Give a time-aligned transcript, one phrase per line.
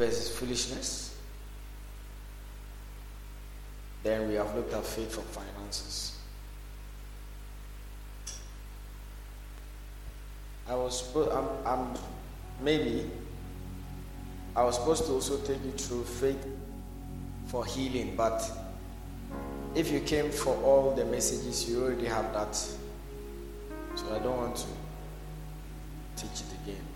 [0.00, 1.14] versus foolishness.
[4.02, 6.16] Then we have looked at faith for finances.
[10.66, 11.94] I was supposed, I'm, I'm,
[12.62, 13.10] maybe,
[14.56, 16.46] I was supposed to also take you through faith
[17.48, 18.42] for healing, but
[19.74, 22.54] if you came for all the messages, you already have that.
[22.54, 24.66] So I don't want to
[26.16, 26.89] teach it again.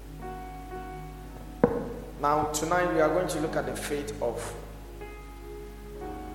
[2.20, 4.54] Now, tonight we are going to look at the faith of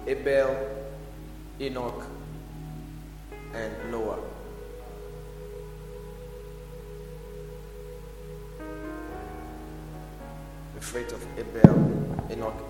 [0.06, 0.56] Abel,
[1.60, 2.06] Enoch,
[3.54, 4.20] and Noah.
[10.76, 12.69] The faith of Abel, Enoch,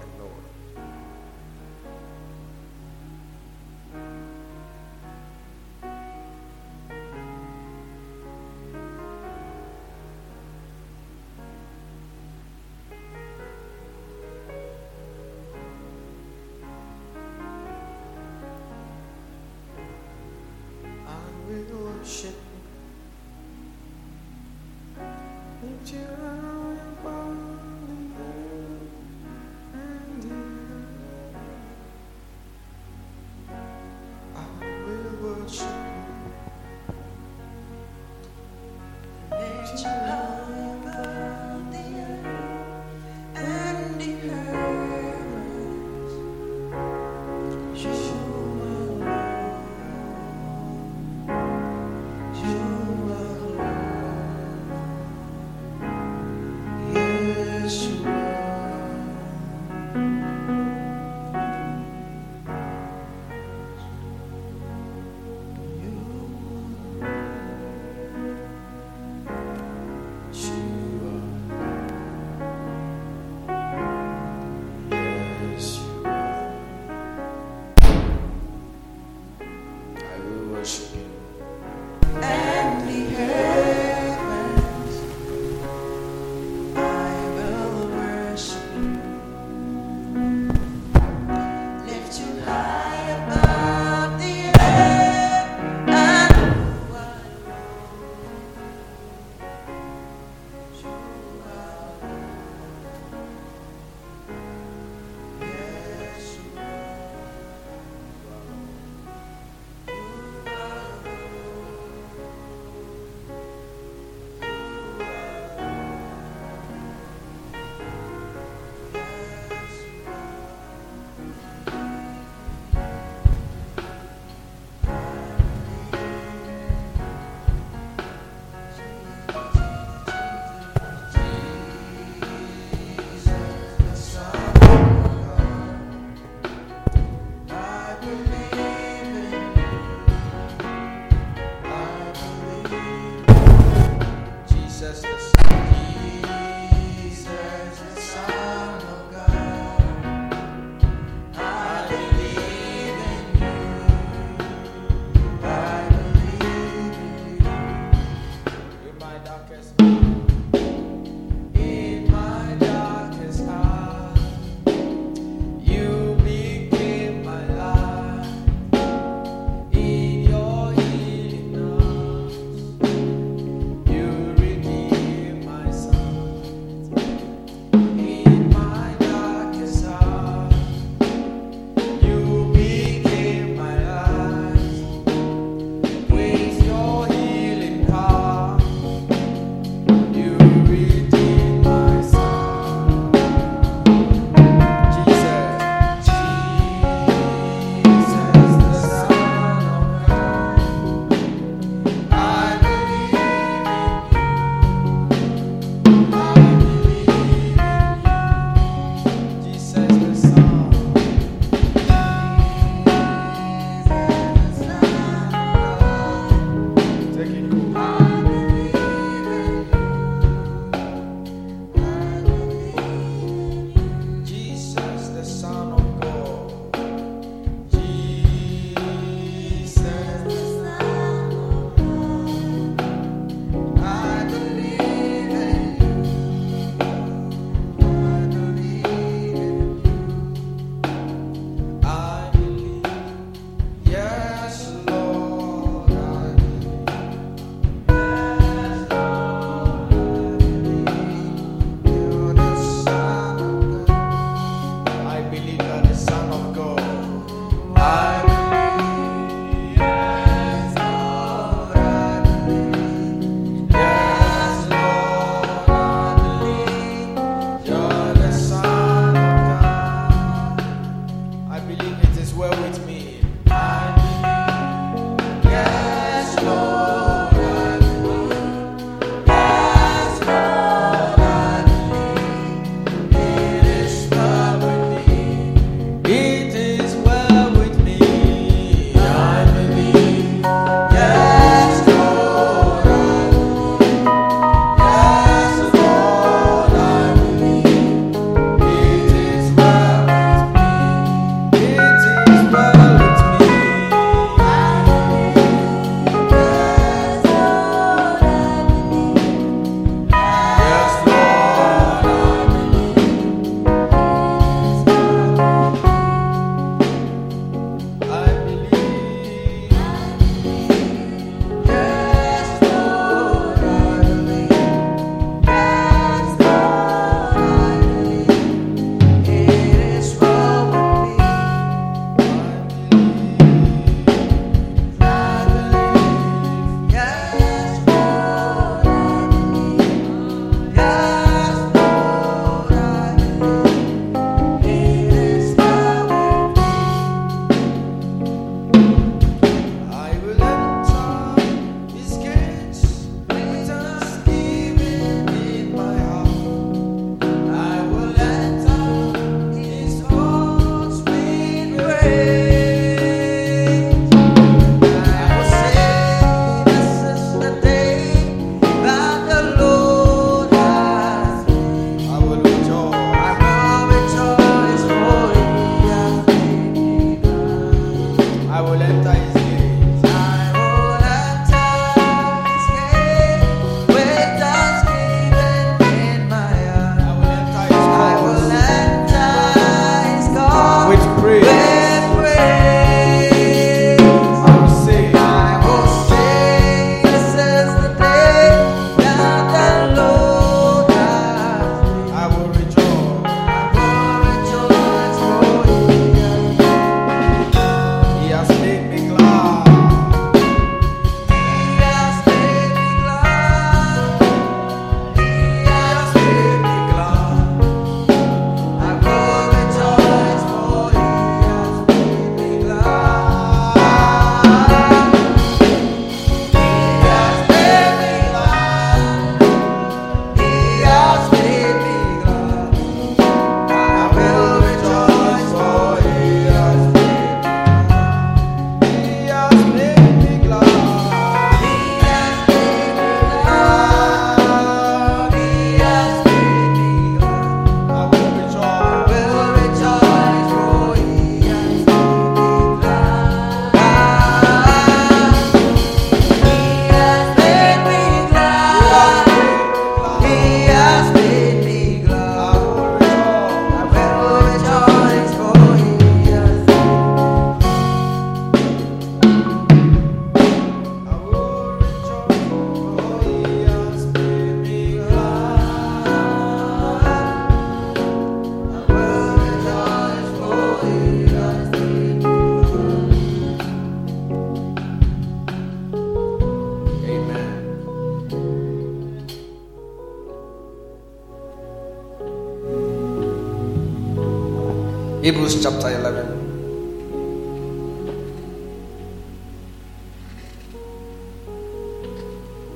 [495.50, 496.25] Hebrews chapter 11.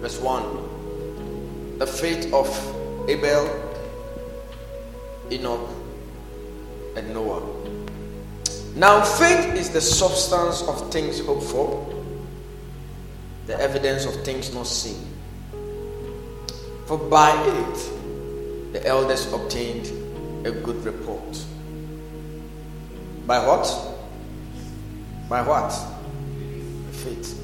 [0.01, 1.77] Verse 1.
[1.77, 2.49] The faith of
[3.07, 3.47] Abel,
[5.31, 5.69] Enoch,
[6.95, 7.43] and Noah.
[8.75, 11.87] Now, faith is the substance of things hoped for,
[13.45, 15.05] the evidence of things not seen.
[16.87, 19.91] For by it the elders obtained
[20.47, 21.45] a good report.
[23.25, 23.65] By what?
[25.29, 25.69] By what?
[25.69, 27.39] By faith.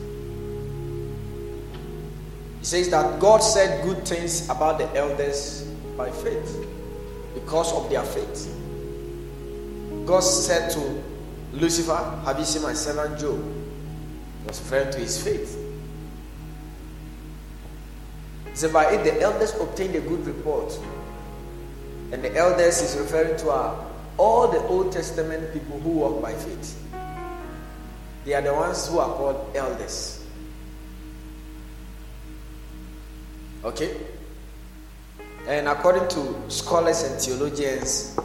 [2.60, 5.64] He says that God said good things about the elders
[5.96, 6.66] by faith
[7.34, 8.56] because of their faith.
[10.06, 11.04] God said to
[11.54, 13.38] Lucifer, Have you seen my servant Job?
[13.38, 15.58] He was referring to his faith.
[18.54, 20.78] Said, By it the elders obtained a good report.
[22.12, 23.89] And the elders is referring to our
[24.20, 26.78] all the Old Testament people who walk by faith,
[28.26, 30.26] they are the ones who are called elders.
[33.64, 33.96] Okay?
[35.48, 38.18] And according to scholars and theologians,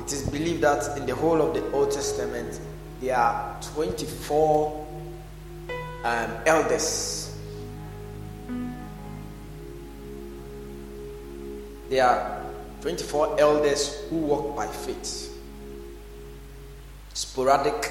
[0.00, 2.60] it is believed that in the whole of the Old Testament,
[3.00, 4.86] there are 24
[6.04, 7.36] um, elders.
[11.90, 12.45] There are
[12.86, 15.36] 24 elders who walk by faith.
[17.14, 17.90] Sporadic,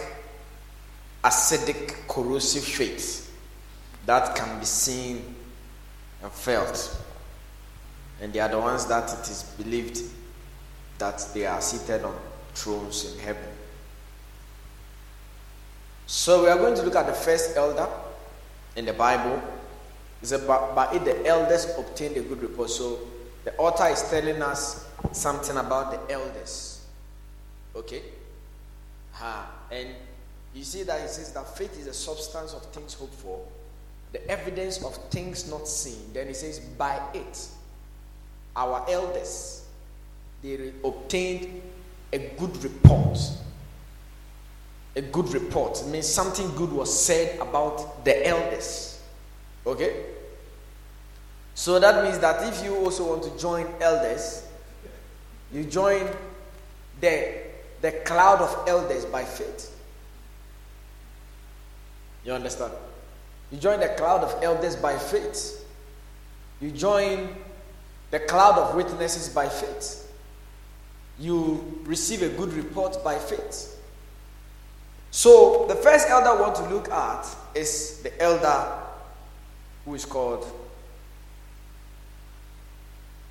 [1.22, 3.30] acidic, corrosive faith
[4.06, 5.36] that can be seen
[6.24, 6.98] and felt.
[8.22, 10.00] And they are the ones that it is believed
[10.98, 12.16] that they are seated on
[12.54, 13.50] thrones in heaven.
[16.08, 17.90] So we are going to look at the first elder
[18.78, 19.44] in the Bible.
[20.22, 22.70] It's about by it the elders obtained a good report.
[22.70, 22.98] So
[23.44, 26.86] the author is telling us something about the elders.
[27.76, 28.02] Okay?
[29.14, 29.50] Ha.
[29.72, 29.90] And
[30.54, 33.46] you see that he says that faith is the substance of things hoped for,
[34.12, 36.14] the evidence of things not seen.
[36.14, 37.48] Then he says, by it,
[38.56, 39.66] our elders,
[40.42, 41.62] they obtained
[42.14, 43.20] a good report.
[44.96, 45.82] A good report.
[45.82, 49.02] It means something good was said about the elders.
[49.68, 50.06] Okay?
[51.54, 54.45] So that means that if you also want to join elders,
[55.54, 56.08] you join
[57.02, 57.38] the,
[57.82, 59.72] the cloud of elders by faith.
[62.24, 62.74] You understand?
[63.52, 65.66] You join the cloud of elders by faith.
[66.60, 67.30] You join
[68.12, 70.12] the cloud of witnesses by faith.
[71.20, 73.72] You receive a good report by faith.
[75.12, 78.82] So, the first elder I want to look at is the elder
[79.86, 80.46] who is called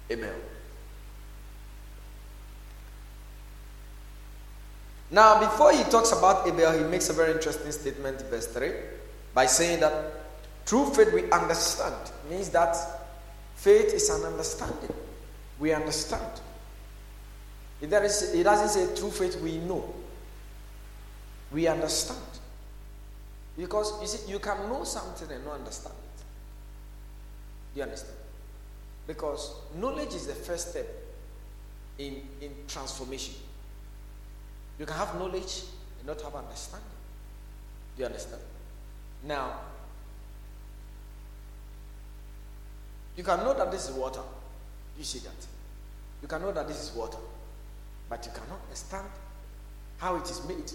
[0.09, 0.31] Abel.
[5.15, 8.73] Now, before he talks about Abel, he makes a very interesting statement, verse 3,
[9.33, 9.93] by saying that
[10.67, 11.95] true faith we understand
[12.29, 12.77] means that
[13.55, 14.93] faith is an understanding.
[15.61, 16.41] We understand.
[17.81, 19.95] It doesn't, doesn't say true faith we know.
[21.53, 22.19] We understand.
[23.57, 26.25] Because you see, you can know something and not understand it.
[27.73, 28.17] Do you understand?
[29.07, 30.89] Because knowledge is the first step
[31.99, 33.35] in, in transformation.
[34.79, 35.63] You can have knowledge
[35.99, 36.89] and not have understanding.
[37.97, 38.43] Do you understand?
[39.23, 39.61] Now,
[43.17, 44.21] you can know that this is water.
[44.99, 45.47] You see that.
[46.23, 47.19] You can know that this is water.
[48.09, 49.07] But you cannot understand
[49.99, 50.73] how it is made.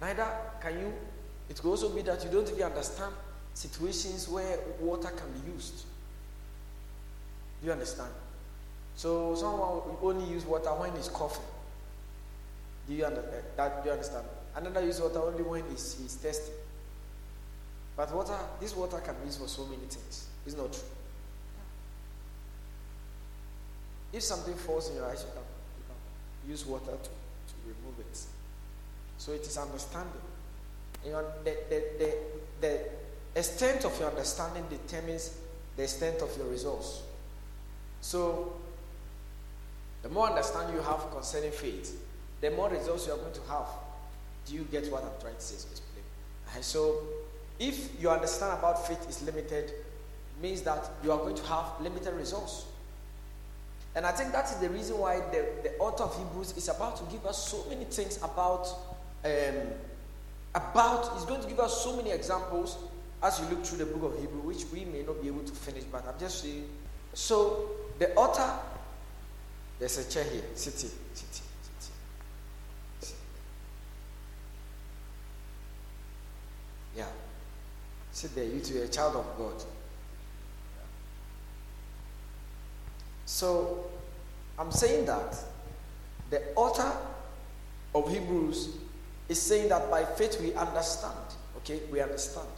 [0.00, 0.26] Neither
[0.60, 0.92] can you.
[1.48, 3.12] It could also be that you don't even understand
[3.54, 5.84] situations where water can be used.
[7.60, 8.10] Do you understand?
[8.96, 11.44] So someone only use water when he's coughing.
[12.90, 14.26] Do you, under, uh, that, do you understand?
[14.56, 16.50] Another use water only when he's, he's thirsty.
[17.96, 20.26] But water, this water can be used for so many things.
[20.44, 20.82] It's not true.
[24.12, 25.42] If something falls in your eyes, you can,
[25.78, 28.18] you can use water to, to remove it.
[29.18, 30.10] So it is understanding.
[31.04, 32.14] You know, the, the, the,
[32.60, 35.38] the extent of your understanding determines
[35.76, 37.02] the extent of your results.
[38.00, 38.52] So,
[40.02, 42.08] the more understanding you have concerning faith,
[42.40, 43.66] the more results you are going to have.
[44.46, 45.54] Do you get what I'm trying to say?
[45.54, 46.62] Explain.
[46.62, 47.02] So,
[47.58, 49.72] if you understand about faith is limited,
[50.42, 52.64] means that you are going to have limited results.
[53.94, 56.96] And I think that is the reason why the, the author of Hebrews is about
[56.96, 58.68] to give us so many things about
[59.24, 59.56] um,
[60.54, 62.78] about he's going to give us so many examples
[63.22, 65.52] as you look through the book of Hebrew, which we may not be able to
[65.52, 66.68] finish, but I'm just saying.
[67.12, 68.50] So the author,
[69.78, 71.46] there's a chair here, sit here, sit here.
[76.96, 77.06] Yeah.
[78.12, 78.44] Sit there.
[78.44, 79.62] You too, a child of God.
[83.26, 83.84] So,
[84.58, 85.36] I'm saying that
[86.30, 86.92] the author
[87.94, 88.76] of Hebrews
[89.28, 91.14] is saying that by faith we understand.
[91.58, 92.48] Okay, we understand.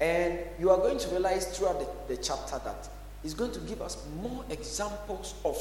[0.00, 2.88] And you are going to realize throughout the, the chapter that
[3.22, 5.56] he's going to give us more examples of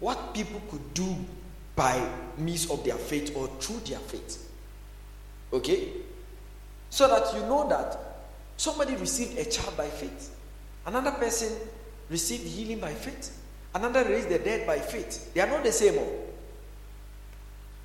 [0.00, 1.16] what people could do
[1.76, 2.04] by
[2.36, 4.50] means of their faith or through their faith.
[5.52, 5.92] Okay?
[6.90, 7.98] So that you know that
[8.56, 10.34] somebody received a child by faith,
[10.86, 11.52] another person
[12.10, 13.36] received healing by faith,
[13.74, 15.32] another raised the dead by faith.
[15.34, 15.98] They are not the same.
[15.98, 16.24] Oh.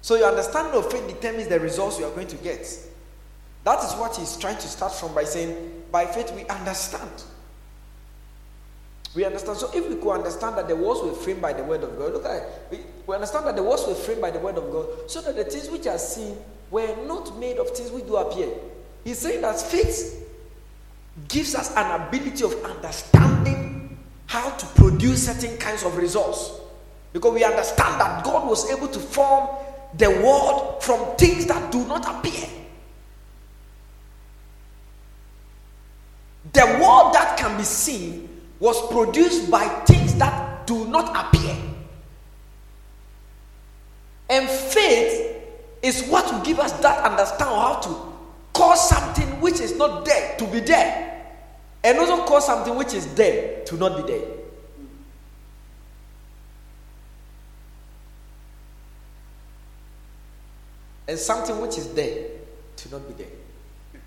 [0.01, 2.67] So your understanding of faith determines the results you are going to get.
[3.63, 7.23] That is what he's trying to start from by saying, by faith we understand.
[9.15, 9.59] We understand.
[9.59, 12.13] So if we could understand that the worlds were framed by the word of God,
[12.13, 12.49] look at it.
[12.71, 15.35] We, we understand that the worlds were framed by the word of God, so that
[15.35, 16.37] the things which are seen
[16.71, 18.49] were not made of things which do appear.
[19.03, 20.25] He's saying that faith
[21.27, 26.59] gives us an ability of understanding how to produce certain kinds of results.
[27.11, 29.49] Because we understand that God was able to form
[29.95, 32.49] the world from things that do not appear.
[36.53, 38.29] The world that can be seen
[38.59, 41.55] was produced by things that do not appear.
[44.29, 45.35] And faith
[45.81, 48.12] is what will give us that understanding how to
[48.53, 51.21] cause something which is not there to be there,
[51.83, 54.27] and also cause something which is there to not be there.
[61.07, 62.27] And something which is there
[62.77, 63.33] to not be there.
[63.93, 63.99] Do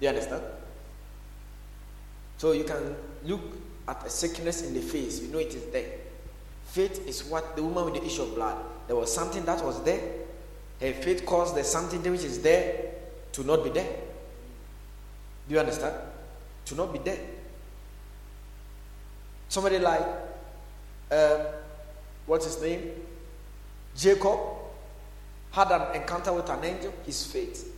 [0.00, 0.42] you understand?
[2.38, 3.40] So you can look
[3.88, 5.90] at a sickness in the face, you know it is there.
[6.66, 9.82] Faith is what the woman with the issue of blood, there was something that was
[9.82, 10.00] there
[10.82, 12.90] her faith caused the something which is there
[13.30, 13.86] to not be there.
[15.48, 15.94] Do you understand?
[16.66, 17.18] To not be there.
[19.48, 20.04] Somebody like,
[21.12, 21.40] um,
[22.26, 22.90] what's his name?
[23.96, 24.40] Jacob
[25.52, 26.92] had an encounter with an angel.
[27.06, 27.72] His faith,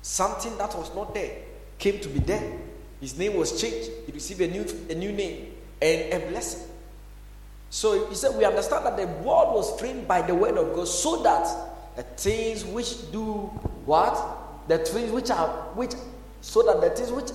[0.00, 1.38] something that was not there,
[1.76, 2.52] came to be there.
[3.00, 3.90] His name was changed.
[4.06, 6.68] He received a new, a new name and a blessing.
[7.68, 10.86] So he said, We understand that the world was framed by the word of God
[10.86, 13.22] so that the things which do
[13.84, 14.68] what?
[14.68, 15.92] The things which are which
[16.40, 17.30] so that the things which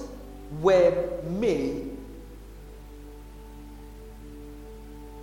[0.62, 1.98] were made.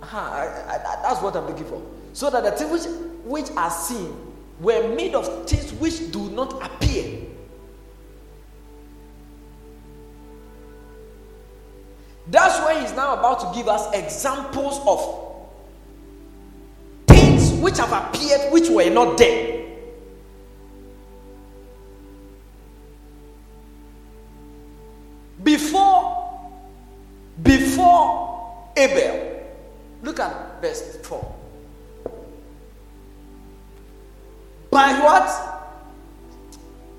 [0.01, 1.81] Uh-huh, I, I, that's what I'm looking for.
[2.13, 4.13] So that the things which which are seen
[4.59, 7.21] were made of things which do not appear.
[12.27, 15.28] That's why he's now about to give us examples of
[17.61, 19.65] which have appeared which were not there.
[25.43, 26.51] Before,
[27.41, 29.41] before Abel,
[30.03, 31.35] look at verse 4.
[34.69, 35.59] By what?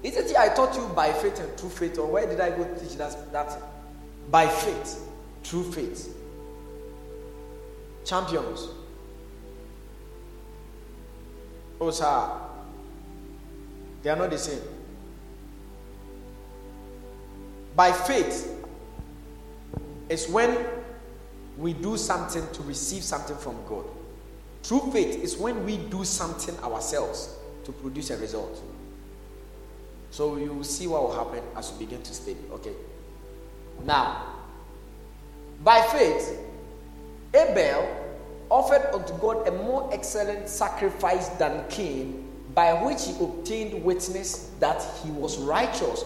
[0.02, 2.64] Is it I taught you by faith and true faith, or where did I go
[2.80, 3.32] teach that?
[3.32, 3.58] that?
[4.30, 5.06] By faith,
[5.44, 6.16] true faith.
[8.04, 8.68] Champions.
[11.80, 12.30] Oh, sir.
[14.02, 14.60] They are not the same.
[17.74, 18.64] By faith
[20.08, 20.56] is when
[21.56, 23.84] we do something to receive something from God.
[24.62, 28.62] True faith is when we do something ourselves to produce a result.
[30.10, 32.36] So you will see what will happen as we begin to study.
[32.52, 32.72] Okay.
[33.84, 34.34] Now,
[35.62, 36.38] by faith,
[37.32, 37.99] Abel
[38.50, 44.82] offered unto God a more excellent sacrifice than Cain, by which he obtained witness that
[45.02, 46.04] he was righteous,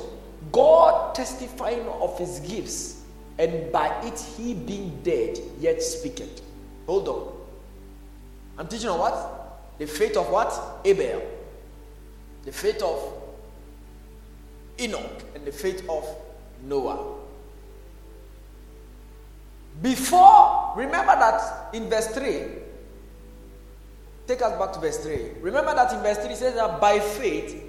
[0.52, 3.02] God testifying of his gifts,
[3.38, 6.42] and by it he being dead yet speaketh.
[6.86, 7.32] Hold on.
[8.58, 9.76] I'm teaching on what?
[9.78, 10.80] The faith of what?
[10.84, 11.22] Abel
[12.44, 13.12] the faith of
[14.78, 16.06] Enoch and the faith of
[16.62, 17.14] Noah.
[19.82, 20.43] Before,
[20.76, 22.42] remember that in verse 3,
[24.26, 25.40] take us back to verse 3.
[25.40, 27.62] Remember that in verse 3 it says that by faith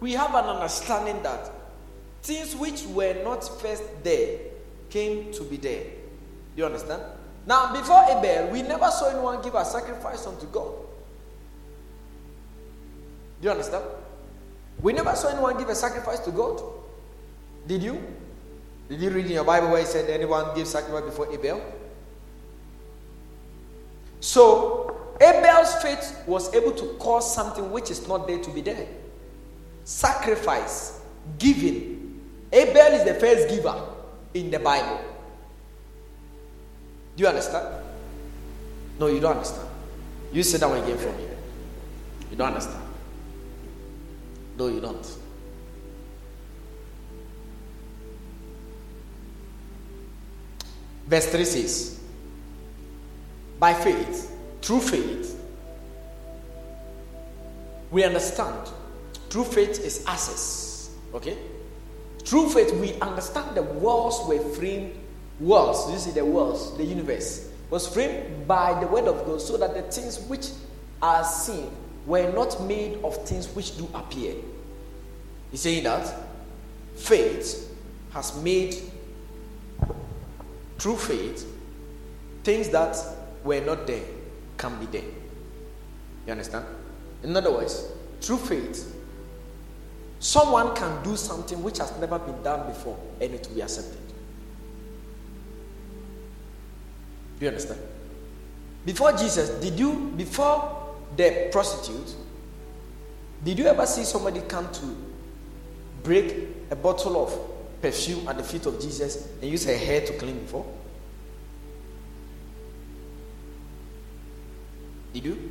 [0.00, 1.50] we have an understanding that
[2.22, 4.38] things which were not first there
[4.90, 5.84] came to be there.
[5.84, 7.02] Do you understand?
[7.46, 10.72] Now, before Abel, we never saw anyone give a sacrifice unto God.
[13.40, 13.84] Do you understand?
[14.82, 16.60] We never saw anyone give a sacrifice to God.
[17.66, 18.02] Did you?
[18.88, 21.60] Did you read in your Bible where it said anyone give sacrifice before Abel?
[24.20, 28.86] So, Abel's faith was able to cause something which is not there to be there.
[29.84, 31.00] Sacrifice,
[31.38, 32.20] giving.
[32.52, 33.80] Abel is the first giver
[34.34, 35.00] in the Bible.
[37.16, 37.82] Do you understand?
[38.98, 39.68] No, you don't understand.
[40.32, 41.36] You sit down again from here.
[42.30, 42.82] You don't understand.
[44.58, 45.06] No, you don't.
[51.06, 52.00] Verse 3 says,
[53.58, 55.40] By faith, through faith,
[57.90, 58.68] we understand.
[59.30, 60.90] True faith is access.
[61.14, 61.38] Okay?
[62.24, 64.94] Through faith, we understand the worlds were framed.
[65.40, 69.56] Worlds, you see the worlds, the universe was framed by the word of God so
[69.56, 70.48] that the things which
[71.02, 71.70] are seen
[72.06, 74.34] were not made of things which do appear.
[75.50, 76.14] He's saying that
[76.94, 77.76] faith
[78.12, 78.76] has made,
[80.78, 81.46] through faith,
[82.44, 82.96] things that
[83.46, 84.02] were not there
[84.58, 85.08] can be there.
[86.26, 86.66] You understand?
[87.22, 88.94] In other words, through faith,
[90.18, 94.00] someone can do something which has never been done before and it will be accepted.
[97.38, 97.80] Do you understand?
[98.84, 102.14] Before Jesus, did you, before the prostitute,
[103.44, 104.96] did you ever see somebody come to
[106.02, 110.12] break a bottle of perfume at the feet of Jesus and use her hair to
[110.14, 110.64] clean before?
[115.12, 115.50] Did you?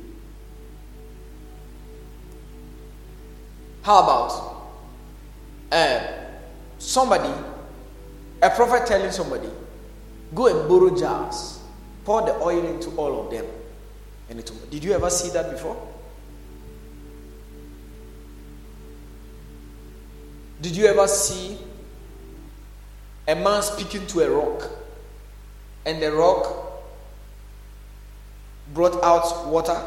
[3.82, 4.56] How about
[5.70, 6.00] uh,
[6.78, 7.32] somebody,
[8.42, 9.48] a prophet telling somebody,
[10.34, 11.60] go and borrow jars,
[12.04, 13.46] pour the oil into all of them,
[14.28, 15.76] and it, did you ever see that before?
[20.60, 21.58] Did you ever see
[23.28, 24.68] a man speaking to a rock
[25.84, 26.65] and the rock
[28.72, 29.80] brought out water?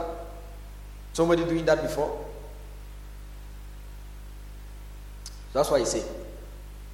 [1.13, 2.25] Somebody doing that before?
[5.53, 6.05] That's why he's saying.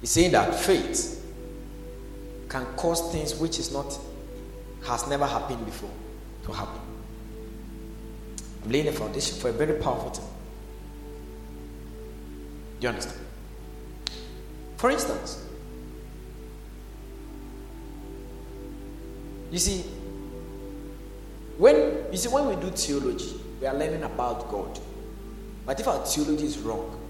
[0.00, 1.24] He's saying that faith
[2.48, 3.98] can cause things which is not
[4.86, 5.90] has never happened before
[6.44, 6.80] to happen.
[8.64, 10.24] I'm laying a foundation for a very powerful thing.
[12.80, 13.20] Do you understand?
[14.76, 15.44] For instance,
[19.50, 19.84] you see,
[21.58, 24.78] when you see when we do theology, we are learning about God.
[25.64, 27.00] But if our theology is wrong,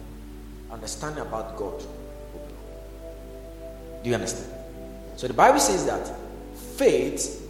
[0.70, 1.80] understanding about God.
[4.02, 4.52] Do you understand?
[5.16, 6.10] So the Bible says that
[6.76, 7.48] faith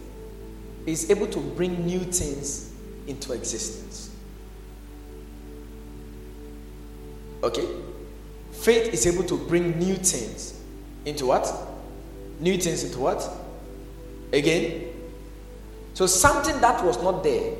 [0.85, 2.73] is able to bring new things
[3.07, 4.09] into existence.
[7.43, 7.67] Okay?
[8.51, 10.59] Faith is able to bring new things
[11.05, 11.51] into what?
[12.39, 13.29] New things into what?
[14.33, 14.86] Again?
[15.97, 17.55] So something that was not there,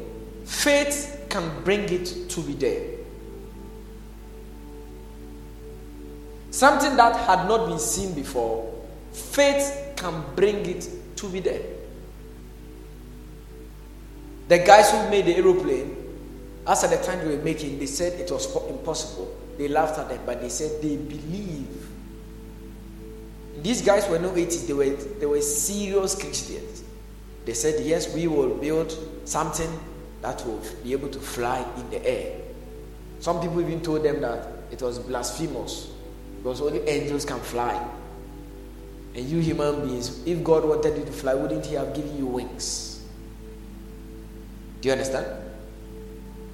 [0.46, 2.84] faith can bring it to be there.
[6.52, 8.72] Something that had not been seen before,
[9.12, 11.64] faith can bring it to be there.
[14.50, 15.98] The guys who made the aeroplane,
[16.68, 19.36] as at the time they were making, they said it was impossible.
[19.58, 21.88] They laughed at them, but they said they believe.
[23.64, 26.84] These guys were no atheists, they were, they were serious Christians.
[27.48, 29.70] They said, Yes, we will build something
[30.22, 32.42] that will be able to fly in the air.
[33.22, 35.90] Some people even told them that it was blasphemous
[36.38, 37.82] because only angels can fly.
[39.16, 42.26] And you human beings, if God wanted you to fly, wouldn't He have given you
[42.26, 43.08] wings?
[44.82, 45.28] Do you understand?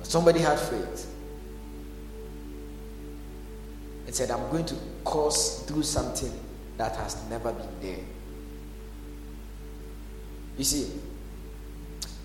[0.04, 1.12] Somebody had faith
[4.06, 6.32] and said, I'm going to cause, do something
[6.78, 8.06] that has never been there.
[10.58, 10.92] You see,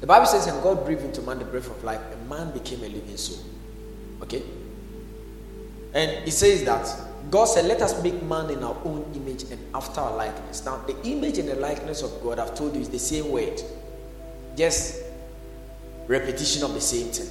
[0.01, 2.81] the Bible says, and God breathed into man the breath of life, and man became
[2.81, 3.45] a living soul.
[4.23, 4.43] Okay?
[5.95, 6.87] And it says that
[7.31, 10.65] God said, Let us make man in our own image and after our likeness.
[10.65, 13.61] Now, the image and the likeness of God, I've told you, is the same word.
[14.57, 15.03] Just
[16.07, 17.29] repetition of the same thing.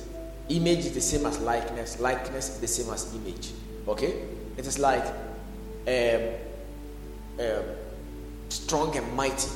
[0.49, 3.51] Image is the same as likeness, likeness is the same as image.
[3.88, 4.23] Okay?
[4.55, 5.05] It is like
[5.88, 6.29] um,
[7.39, 7.63] um,
[8.49, 9.49] strong and mighty.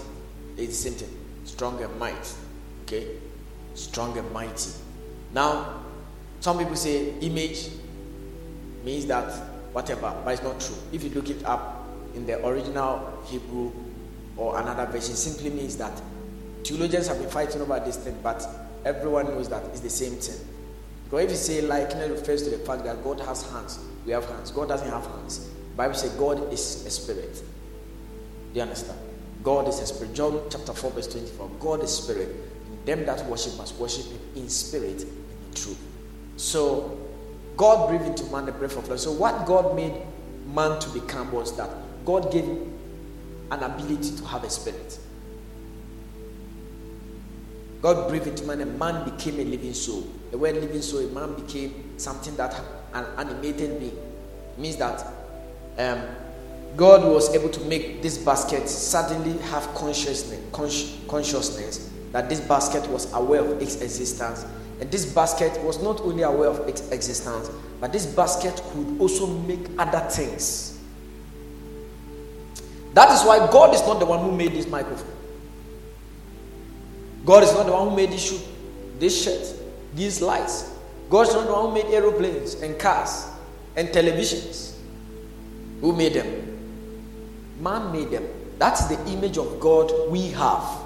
[0.57, 1.17] It's the same thing.
[1.45, 2.35] Strong and mighty.
[2.83, 3.07] Okay?
[3.75, 4.71] Strong and mighty.
[5.33, 5.81] Now,
[6.39, 7.69] some people say image
[8.83, 9.31] means that
[9.73, 10.75] whatever, but it's not true.
[10.91, 13.71] If you look it up in the original Hebrew
[14.35, 16.01] or another version, simply means that
[16.63, 18.45] theologians have been fighting over this thing, but
[18.83, 20.47] everyone knows that it's the same thing.
[21.05, 24.25] Because if you say likeness refers to the fact that God has hands, we have
[24.25, 24.51] hands.
[24.51, 25.49] God doesn't have hands.
[25.75, 27.33] Bible says God is a spirit.
[27.33, 27.41] Do
[28.53, 28.99] you understand?
[29.43, 30.13] God is a spirit.
[30.13, 31.49] John chapter 4, verse 24.
[31.59, 32.35] God is spirit.
[32.85, 35.11] Them that worship must worship him in spirit and
[35.47, 35.79] in truth.
[36.37, 36.97] So
[37.57, 38.99] God breathed into man the breath of life.
[38.99, 39.93] So what God made
[40.47, 41.69] man to become was that
[42.05, 42.73] God gave him
[43.51, 44.97] an ability to have a spirit.
[47.81, 50.07] God breathed into man and man became a living soul.
[50.29, 52.59] The word living soul, a man became something that
[52.93, 53.97] an animated being.
[53.97, 55.05] It means that
[55.77, 56.03] um,
[56.75, 60.39] God was able to make this basket suddenly have consciousness,
[61.07, 64.45] consciousness that this basket was aware of its existence.
[64.79, 69.27] And this basket was not only aware of its existence, but this basket could also
[69.27, 70.79] make other things.
[72.93, 75.15] That is why God is not the one who made this microphone.
[77.25, 78.39] God is not the one who made this shoe,
[78.97, 79.53] this shirt,
[79.93, 80.71] these lights.
[81.09, 83.27] God is not the one who made aeroplanes and cars
[83.75, 84.75] and televisions.
[85.81, 86.40] Who made them?
[87.61, 88.27] Man made them.
[88.57, 90.81] That's the image of God we have.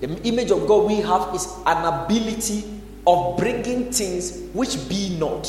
[0.00, 2.64] The image of God we have is an ability
[3.06, 5.48] of bringing things which be not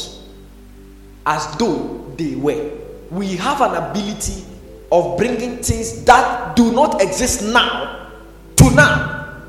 [1.25, 2.71] as though they were.
[3.09, 4.45] We have an ability
[4.91, 8.11] of bringing things that do not exist now
[8.57, 9.41] to now.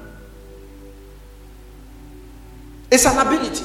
[2.91, 3.65] It's an ability.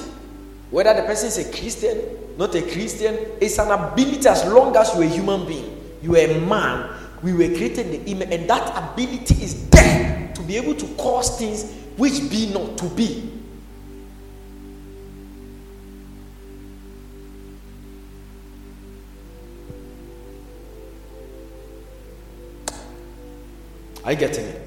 [0.72, 4.94] Whether the person is a Christian, not a Christian, it's an ability as long as
[4.94, 5.77] you're a human being.
[6.08, 6.89] You are a man.
[7.22, 10.86] We were created in the image, and that ability is there to be able to
[10.96, 13.34] cause things which be not to be.
[24.06, 24.62] Are you getting it?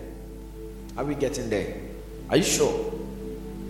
[0.99, 1.75] Are we getting there?
[2.29, 2.93] Are you sure?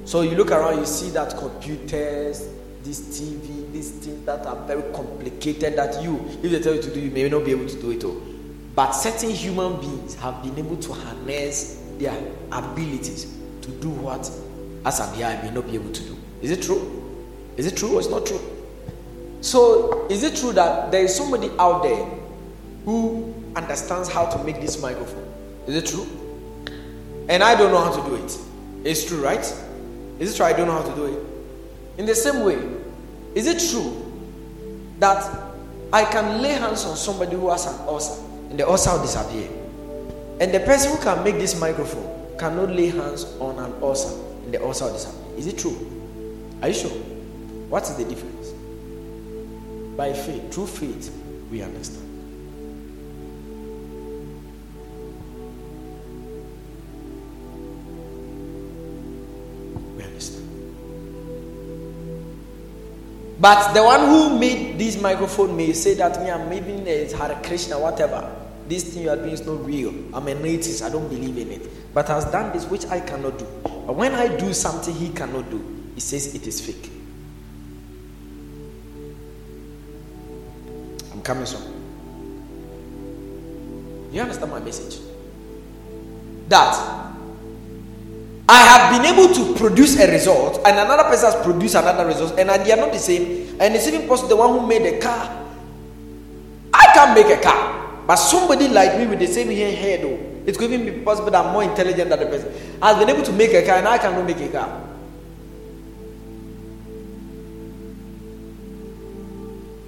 [0.04, 2.48] So you look around, you see that computers,
[2.82, 6.92] this TV, these things that are very complicated that you, if they tell you to
[6.92, 8.20] do, you may not be able to do it all.
[8.74, 12.14] But certain human beings have been able to harness their
[12.52, 14.30] abilities to do what
[14.84, 16.16] as AI may not be able to do.
[16.42, 17.02] Is it true?
[17.56, 18.40] Is it true or it's not true?
[19.40, 22.06] So, is it true that there is somebody out there
[22.84, 25.26] who understands how to make this microphone?
[25.66, 26.06] Is it true?
[27.28, 28.38] And I don't know how to do it.
[28.84, 29.40] It's true, right?
[30.18, 31.98] Is it true I don't know how to do it?
[31.98, 32.58] In the same way,
[33.34, 34.12] is it true
[34.98, 35.22] that
[35.92, 39.48] I can lay hands on somebody who has an ulcer and the ulcer will disappear?
[40.40, 44.14] And the person who can make this microphone cannot lay hands on an ulcer
[44.44, 45.36] and the ulcer will disappear.
[45.36, 45.76] Is it true?
[46.62, 46.90] Are you sure?
[47.70, 48.48] What is the difference?
[49.96, 51.14] By faith, through faith,
[51.50, 52.09] we understand.
[63.40, 67.40] But the one who made this microphone may say that me, I'm even a Hare
[67.42, 68.30] Krishna, whatever.
[68.68, 69.94] This thing you are doing is not real.
[70.14, 71.94] I'm a native, I don't believe in it.
[71.94, 73.46] But has done this which I cannot do.
[73.62, 76.90] But when I do something he cannot do, he says it is fake.
[81.12, 81.78] I'm coming soon.
[84.12, 85.00] You understand my message?
[86.48, 87.09] That
[88.50, 92.36] I have been able to produce a result, and another person has produced another result,
[92.36, 93.56] and they are not the same.
[93.60, 95.46] And it's even possible the one who made a car.
[96.74, 100.58] I can't make a car, but somebody like me with the same head, though, it
[100.58, 103.32] could even be possible that I'm more intelligent than the person has been able to
[103.32, 104.82] make a car, and I cannot make a car.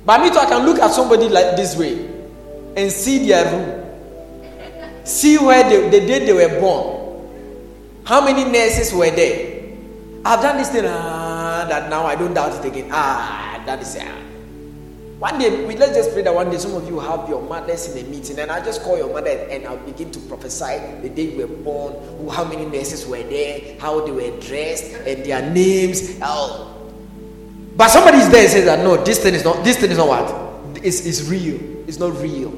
[0.06, 2.08] But me too, I can look at somebody like this way
[2.76, 7.01] and see their room, see where they, the day they were born
[8.04, 9.62] how many nurses were there?
[10.24, 12.88] I've done this thing, ah, that now I don't doubt it again.
[12.92, 14.22] Ah, that is ah.
[15.18, 17.94] One day, we, let's just pray that one day some of you have your mothers
[17.94, 21.08] in a meeting, and I'll just call your mother and I'll begin to prophesy the
[21.08, 25.24] day you were born, who, how many nurses were there, how they were dressed, and
[25.24, 26.18] their names.
[26.22, 26.90] Oh.
[27.76, 29.62] But somebody is there and says that no, this thing is not.
[29.62, 30.84] This thing is not what.
[30.84, 31.60] It's, it's real.
[31.86, 32.50] It's not real.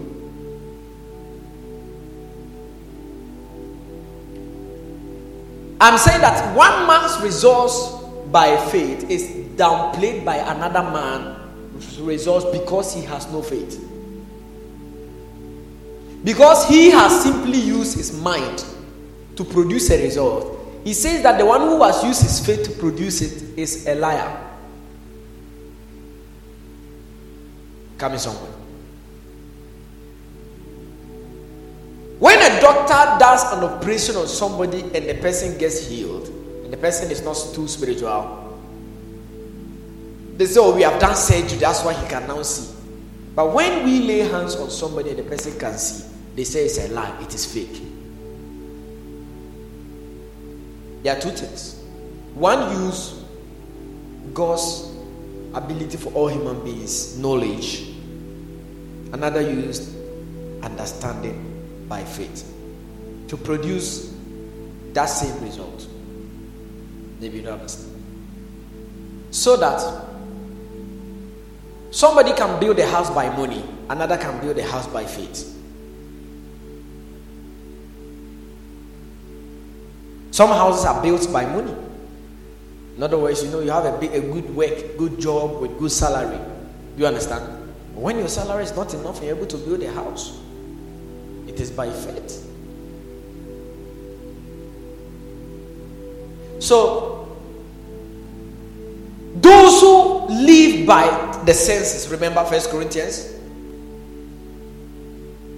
[5.80, 9.22] I'm saying that one man's resource by faith is
[9.56, 13.80] downplayed by another man's resource because he has no faith.
[16.24, 18.64] Because he has simply used his mind
[19.36, 20.58] to produce a result.
[20.84, 23.94] He says that the one who has used his faith to produce it is a
[23.94, 24.40] liar.
[27.98, 28.53] Coming somewhere.
[32.18, 36.76] When a doctor does an operation on somebody and the person gets healed, and the
[36.76, 38.40] person is not too spiritual,
[40.36, 42.72] they say, Oh, we have done surgery, that's why he can now see.
[43.34, 46.04] But when we lay hands on somebody and the person can see,
[46.36, 47.82] they say it's a lie, it is fake.
[51.02, 51.82] There are two things.
[52.34, 53.22] One, use
[54.32, 54.90] God's
[55.52, 57.90] ability for all human beings, knowledge.
[59.12, 59.94] Another, used
[60.62, 61.53] understanding
[61.88, 62.50] by faith
[63.28, 64.14] to produce
[64.92, 65.86] that same result.
[67.20, 67.90] Maybe you don't understand.
[69.30, 69.80] So that
[71.90, 75.50] somebody can build a house by money, another can build a house by faith.
[80.30, 81.74] Some houses are built by money.
[82.96, 85.78] In other words, you know, you have a, big, a good work, good job with
[85.78, 86.38] good salary.
[86.96, 87.72] You understand?
[87.94, 90.40] When your salary is not enough, you're able to build a house.
[91.54, 92.44] It is by faith.
[96.58, 97.38] So,
[99.36, 103.32] those who live by the senses, remember First Corinthians,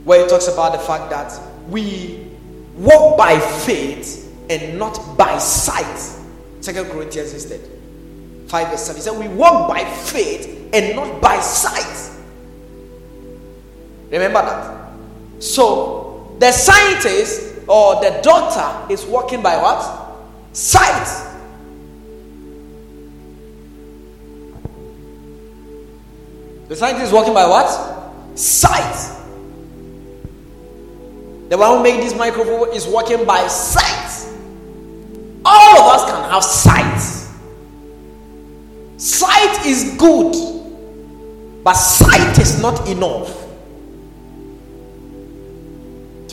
[0.05, 2.27] where it talks about the fact that we
[2.75, 5.99] walk by faith and not by sight.
[6.61, 7.61] Second Corinthians instead.
[8.49, 8.97] 5 verse 7.
[8.97, 12.13] He said, We walk by faith and not by sight.
[14.11, 14.86] Remember that.
[15.39, 19.83] So the scientist or the doctor is working by what?
[20.53, 21.33] Sight.
[26.69, 28.39] The scientist is working by what?
[28.39, 29.13] Sight.
[31.49, 34.33] The one who made this microphone is working by sight.
[35.45, 37.27] All of us can have sight.
[38.99, 40.35] Sight is good,
[41.63, 43.36] but sight is not enough.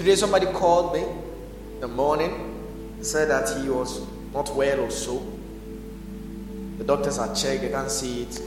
[0.04, 1.06] Today, somebody called me
[1.80, 5.26] the morning, said that he was not well or so.
[6.78, 8.42] The doctors have checked, they can't see it,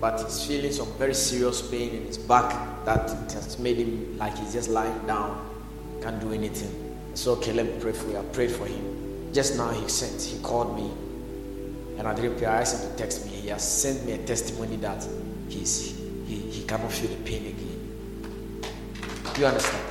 [0.00, 4.36] but he's feeling some very serious pain in his back that has made him like
[4.38, 5.48] he's just lying down,
[6.02, 6.98] can't do anything.
[7.14, 8.18] So, okay, let me pray for you.
[8.18, 9.32] I prayed for him.
[9.32, 10.90] Just now, he sent, he called me,
[11.96, 12.48] and I didn't pray.
[12.48, 13.30] I asked him to text me.
[13.34, 15.06] He has sent me a testimony that
[15.48, 18.62] he's, he, he cannot feel the pain again.
[19.32, 19.89] Do you understand?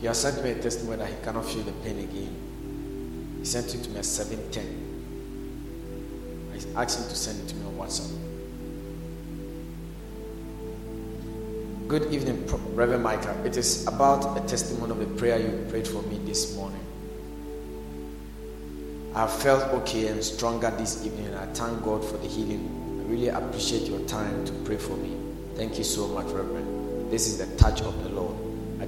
[0.00, 3.36] He has sent me a testimony that he cannot feel the pain again.
[3.38, 4.90] He sent it to me at 710.
[6.74, 8.10] I asked him to send it to me on WhatsApp.
[11.88, 13.36] Good evening, Reverend Micah.
[13.44, 16.80] It is about a testimony of the prayer you prayed for me this morning.
[19.14, 23.02] I felt okay and stronger this evening, and I thank God for the healing.
[23.04, 25.16] I really appreciate your time to pray for me.
[25.56, 27.10] Thank you so much, Reverend.
[27.10, 28.09] This is the touch of the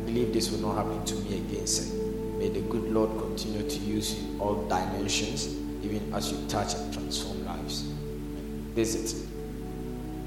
[0.04, 1.94] believe this will not happen to me again, sir.
[2.38, 5.46] May the good Lord continue to use you in all dimensions
[5.82, 7.82] even as you touch and transform lives.
[8.74, 9.26] Visit.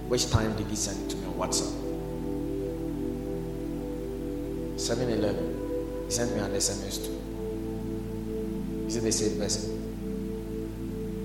[0.07, 1.73] Which time did he send it to me on WhatsApp?
[4.79, 6.05] 7 11.
[6.05, 7.21] He sent me an SMS too.
[8.88, 9.71] Is it the same person?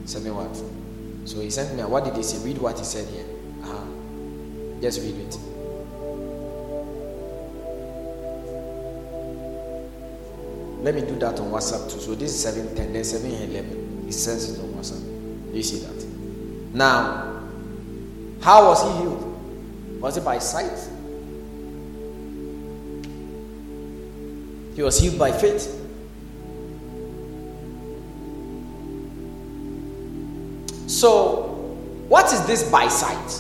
[0.07, 0.57] 7 what?
[1.29, 2.39] So he sent me, what did he say?
[2.45, 3.27] Read what he said here.
[3.63, 3.85] Uh-huh.
[4.81, 5.39] Just read it.
[10.83, 12.01] Let me do that on WhatsApp too.
[12.01, 14.05] So this is 710, then 711.
[14.07, 15.51] He sends it on WhatsApp.
[15.51, 16.07] Do you see that?
[16.75, 17.43] Now,
[18.41, 20.01] how was he healed?
[20.01, 20.89] Was it by sight?
[24.75, 25.77] He was healed by faith.
[30.87, 31.43] So,
[32.09, 33.31] what is this by sight?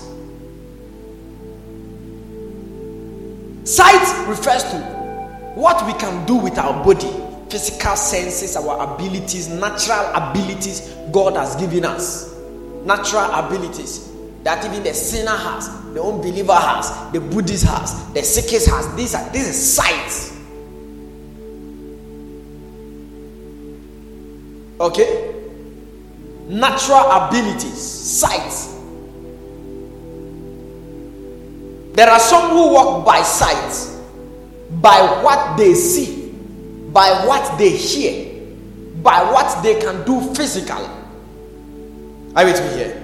[3.65, 4.79] Sight refers to
[5.55, 7.09] what we can do with our body,
[7.51, 12.35] physical senses, our abilities, natural abilities God has given us.
[12.85, 14.11] Natural abilities
[14.43, 18.95] that even the sinner has, the unbeliever has, the Buddhist has, the Sikhist has.
[18.95, 20.37] These are this is sight.
[24.81, 25.35] Okay?
[26.49, 28.69] Natural abilities, sight.
[31.95, 33.99] There are some who walk by sight,
[34.81, 36.20] by what they see,
[36.93, 38.45] by what they hear,
[39.03, 40.87] by what they can do physically.
[42.37, 42.97] Are you with me here?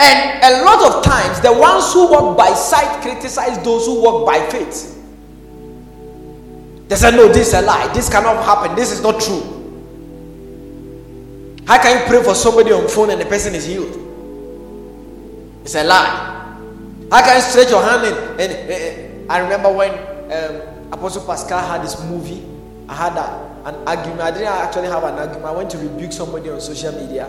[0.00, 4.26] And a lot of times, the ones who walk by sight criticize those who walk
[4.26, 4.90] by faith.
[6.88, 7.92] They say, No, this is a lie.
[7.94, 8.76] This cannot happen.
[8.76, 9.50] This is not true.
[11.66, 13.96] How can you pray for somebody on phone and the person is healed?
[15.62, 16.34] It's a lie.
[17.10, 19.90] How can you stretch your hand and, and, and eh, I remember when
[20.30, 22.44] um, Apostle Pascal had this movie.
[22.88, 24.20] I had a, an argument.
[24.20, 25.44] I didn't actually have an argument.
[25.44, 27.28] I went to rebuke somebody on social media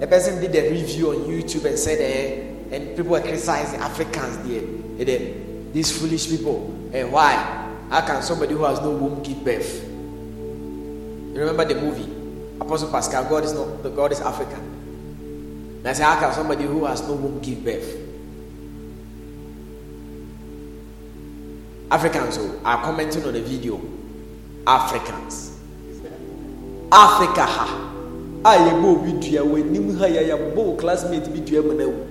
[0.00, 4.38] the person did a review on YouTube and said, eh, and people were criticizing Africans
[4.46, 4.62] there.
[5.00, 5.32] Eh,
[5.72, 6.66] these foolish people.
[6.92, 7.34] And eh, why?
[7.90, 9.84] How can somebody who has no womb give birth?
[9.84, 12.08] You remember the movie?
[12.60, 14.60] Apostle Pascal, God is not the God is African.
[15.78, 18.07] And I say, how can somebody who has no womb give birth?
[21.90, 23.80] Africans who are commenting on the video.
[24.66, 25.58] Africans.
[26.92, 27.88] Africa ha
[28.44, 32.06] a yɛbɔ obi dua wɔ anim ha yɛ classmate bi wu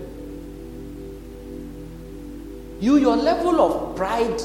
[2.80, 4.40] you your level of pride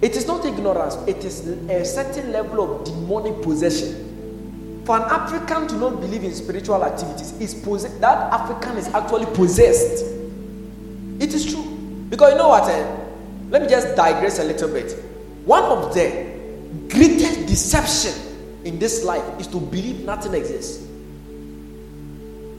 [0.00, 5.66] it is not ignorance it is a certain level of demonic possession for an african
[5.68, 10.04] to not believe in spiritual activities is possessed that african is actually possessed
[11.20, 11.64] it is true
[12.08, 13.01] because you know what eh?
[13.52, 14.90] Let me just digress a little bit
[15.44, 16.32] one of the
[16.88, 18.14] greatest deception
[18.64, 20.86] in this life is to believe nothing exists.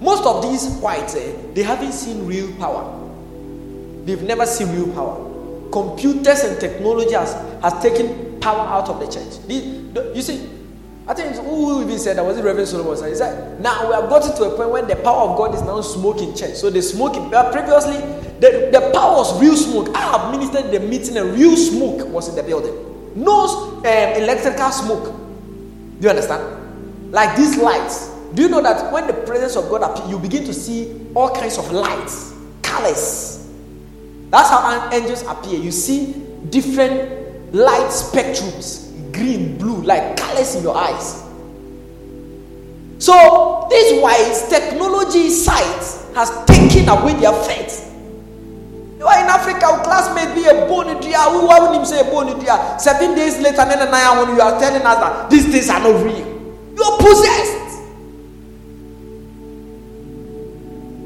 [0.02, 3.00] Most of these whites, eh, they haven't seen real power.
[4.04, 5.72] They've never seen real power.
[5.72, 9.40] Computers and technology has, has taken power out of the church.
[9.48, 10.50] The, you see,
[11.08, 13.10] I think who even said that was it Reverend Solomon?
[13.10, 15.62] He said, now we have gotten to a point where the power of God is
[15.62, 16.56] now smoking church.
[16.56, 17.96] So the smoking, but previously,
[18.40, 19.96] the, the power was real smoke.
[19.96, 22.74] I have ministered the meeting and real smoke was in the building.
[23.16, 25.06] No um, electrical smoke.
[25.06, 27.12] Do you understand?
[27.12, 28.10] Like these lights.
[28.34, 31.30] Do you know that when the presence of God appears, you begin to see all
[31.30, 33.48] kinds of lights, colors?
[34.30, 35.60] That's how angels appear.
[35.60, 36.14] You see
[36.50, 41.24] different light spectrums green, blue, like colors in your eyes.
[42.98, 47.93] So, this wise technology sight has taken away their faith.
[49.04, 50.66] You in Africa, our classmate be a
[51.02, 51.20] dear.
[51.20, 52.56] Who would him say a bone dear?
[52.80, 56.26] Seven days later, then when you are telling us that these things are not real.
[56.78, 57.82] You are possessed.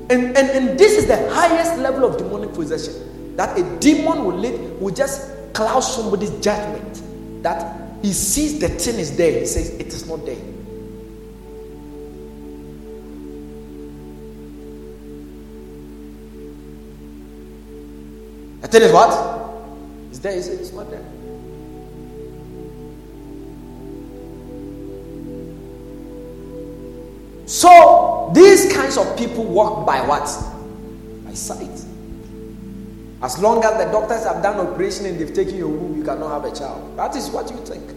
[0.09, 3.35] And, and, and this is the highest level of demonic possession.
[3.35, 7.01] That a demon will, let, will just cloud somebody's judgment.
[7.41, 9.39] That he sees the thing is there.
[9.39, 10.37] He says it is not there.
[18.69, 19.37] Tell you what?
[20.09, 21.03] It's there, it's, it's not there.
[27.45, 30.25] So these kinds of people walk by what?
[31.25, 31.85] By sight.
[33.21, 36.29] As long as the doctors have done operation and they've taken your womb, you cannot
[36.29, 36.97] have a child.
[36.97, 37.89] That is what you think.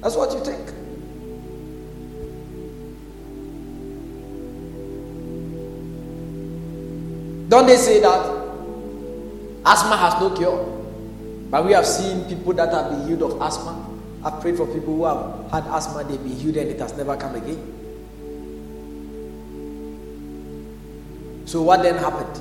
[0.00, 0.66] That's what you think.
[7.48, 8.49] Don't they say that
[9.64, 10.80] Asthma has no cure.
[11.50, 13.86] But we have seen people that have been healed of asthma.
[14.24, 17.16] I've prayed for people who have had asthma, they've been healed and it has never
[17.16, 17.76] come again.
[21.46, 22.36] So, what then happened?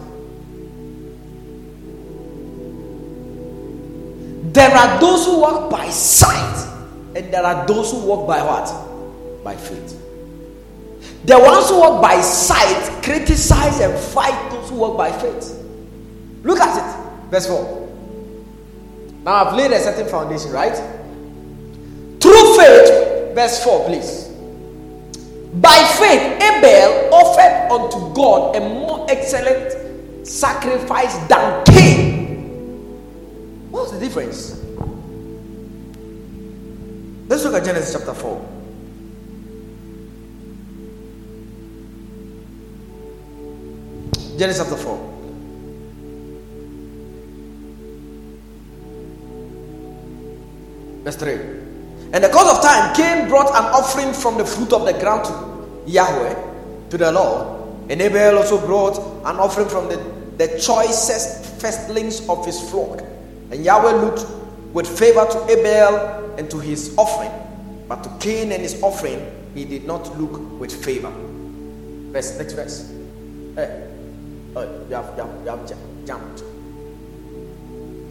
[4.54, 6.68] There are those who walk by sight,
[7.16, 9.44] and there are those who walk by what?
[9.44, 9.96] By faith.
[11.26, 15.56] The ones who walk by sight criticize and fight those who walk by faith.
[16.44, 16.99] Look at it.
[17.30, 17.88] Verse 4.
[19.24, 20.76] Now I've laid a certain foundation, right?
[22.20, 24.28] Through faith, verse 4, please.
[25.54, 32.90] By faith, Abel offered unto God a more excellent sacrifice than Cain.
[33.72, 34.64] What's the difference?
[37.28, 38.50] Let's look at Genesis chapter 4.
[44.38, 45.19] Genesis chapter 4.
[51.10, 51.34] Verse 3.
[52.14, 55.26] And the course of time, Cain brought an offering from the fruit of the ground
[55.26, 56.36] to Yahweh,
[56.92, 57.90] to the Lord.
[57.90, 59.98] And Abel also brought an offering from the,
[60.38, 63.02] the choicest firstlings of his flock.
[63.50, 64.28] And Yahweh looked
[64.72, 67.32] with favor to Abel and to his offering.
[67.88, 69.20] But to Cain and his offering,
[69.56, 71.12] he did not look with favor.
[72.12, 72.94] Verse, next verse.
[73.56, 73.88] Hey.
[74.56, 76.44] Oh, you have, you have, you have jumped.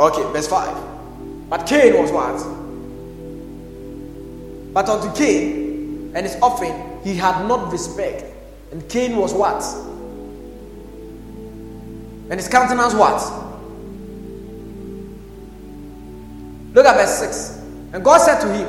[0.00, 1.48] Okay, verse 5.
[1.48, 2.57] But Cain was what?
[4.78, 8.24] But unto Cain and his offering, he had not respect.
[8.70, 9.60] And Cain was what?
[12.30, 13.20] And his countenance what?
[16.76, 17.58] Look at verse 6.
[17.92, 18.68] And God said to him,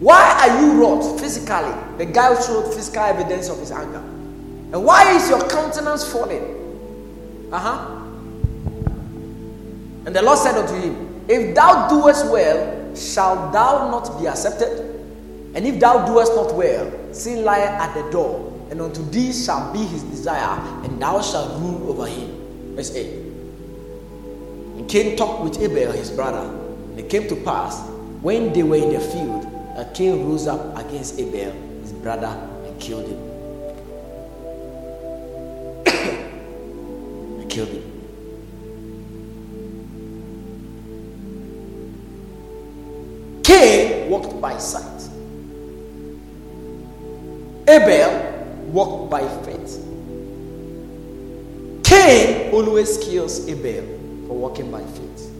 [0.00, 1.74] Why are you wrought physically?
[1.98, 3.98] The guy showed physical evidence of his anger.
[3.98, 7.50] And why is your countenance falling?
[7.52, 7.98] Uh huh.
[10.06, 14.91] And the Lord said unto him, If thou doest well, shalt thou not be accepted?
[15.54, 19.70] And if thou doest not well, sin lieth at the door, and unto thee shall
[19.72, 22.74] be his desire, and thou shalt rule over him.
[22.74, 23.06] Verse 8.
[24.78, 26.38] And Cain talked with Abel his brother.
[26.38, 27.86] And it came to pass,
[28.22, 29.42] when they were in the field,
[29.76, 32.28] that Cain rose up against Abel his brother
[32.64, 33.18] and killed him.
[37.50, 37.82] killed him.
[43.42, 45.11] Cain walked by sight.
[47.68, 48.32] Abel
[48.66, 49.78] walked by faith.
[51.84, 53.84] Cain always kills Abel
[54.26, 55.30] for walking by faith.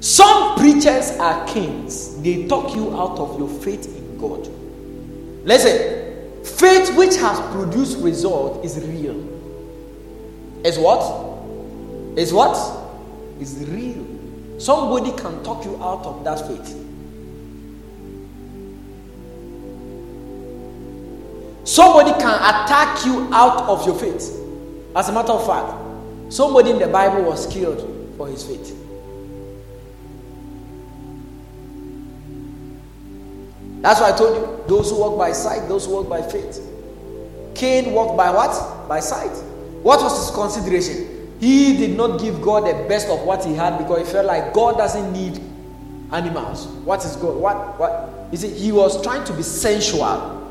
[0.00, 2.20] Some preachers are Cains.
[2.22, 4.48] They talk you out of your faith in God.
[5.46, 9.32] Listen, faith which has produced result is real
[10.64, 11.00] is what?
[12.16, 12.56] Is what?
[13.40, 14.06] Is real.
[14.58, 16.78] Somebody can talk you out of that faith.
[21.64, 24.38] Somebody can attack you out of your faith.
[24.96, 28.78] As a matter of fact, somebody in the Bible was killed for his faith.
[33.80, 36.60] That's why I told you those who walk by sight, those who walk by faith.
[37.54, 38.88] Cain walked by what?
[38.88, 39.34] By sight.
[39.82, 41.36] What was his consideration?
[41.40, 44.52] He did not give God the best of what he had because he felt like
[44.52, 45.40] God doesn't need
[46.12, 46.66] animals.
[46.84, 47.36] What is God?
[47.36, 47.78] What?
[47.80, 48.28] What?
[48.30, 50.41] You see, he was trying to be sensual.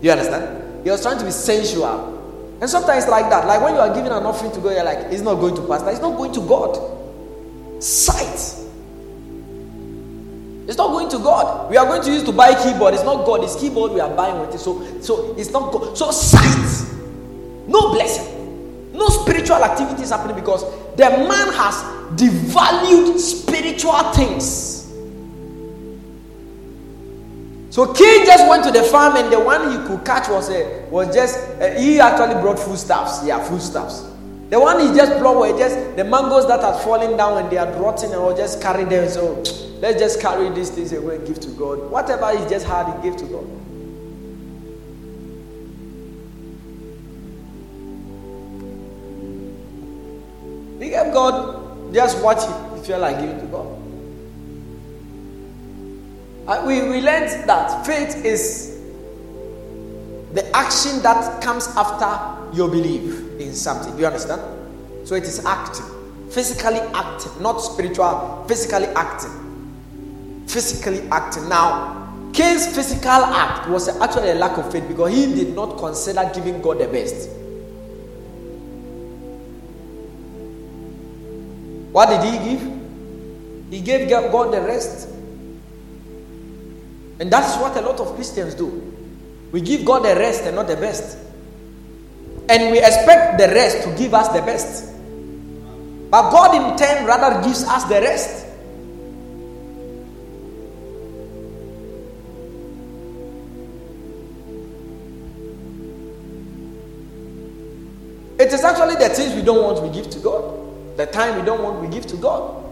[0.00, 0.84] You understand?
[0.84, 2.16] He was trying to be sensual.
[2.60, 3.46] And sometimes like that.
[3.46, 5.62] Like when you are giving an offering to God, you're like, it's not going to
[5.62, 5.82] pass.
[5.82, 7.82] It's not going to God.
[7.82, 8.64] Sight.
[10.66, 11.70] It's not going to God.
[11.70, 12.94] We are going to use to buy keyboard.
[12.94, 13.42] It's not God.
[13.42, 14.58] It's keyboard we are buying with it.
[14.58, 15.96] So, so it's not God.
[15.96, 16.94] So sight.
[17.66, 18.92] No blessing.
[18.92, 20.62] No spiritual activities happening because
[20.96, 21.74] the man has
[22.18, 24.77] devalued spiritual things.
[27.70, 30.86] So Cain just went to the farm and the one he could catch was a,
[30.86, 33.24] uh, was just uh, he actually brought foodstuffs.
[33.26, 34.04] Yeah, foodstuffs.
[34.48, 37.56] The one he just brought were just the mangoes that had fallen down and they
[37.56, 39.06] had rotten and or just carried them.
[39.10, 39.34] So
[39.80, 41.90] let's just carry these things away and give to God.
[41.90, 43.46] Whatever he just had, he gave to God.
[50.80, 53.77] You gave God just what you feel like giving to God.
[56.48, 58.80] Uh, we, we learned that faith is
[60.32, 63.92] the action that comes after your belief in something.
[63.92, 64.40] Do you understand?
[65.06, 65.84] So it is acting,
[66.30, 70.46] physically acting, not spiritual, physically acting.
[70.48, 71.50] Physically acting.
[71.50, 76.30] Now, Cain's physical act was actually a lack of faith because he did not consider
[76.34, 77.28] giving God the best.
[81.92, 82.62] What did he give?
[83.70, 85.10] He gave God the rest.
[87.20, 88.94] And that's what a lot of Christians do.
[89.50, 91.18] We give God the rest and not the best.
[92.48, 94.94] And we expect the rest to give us the best.
[96.10, 98.46] But God in turn rather gives us the rest.
[108.38, 110.96] It is actually the things we don't want we give to God.
[110.96, 112.67] The time we don't want we give to God.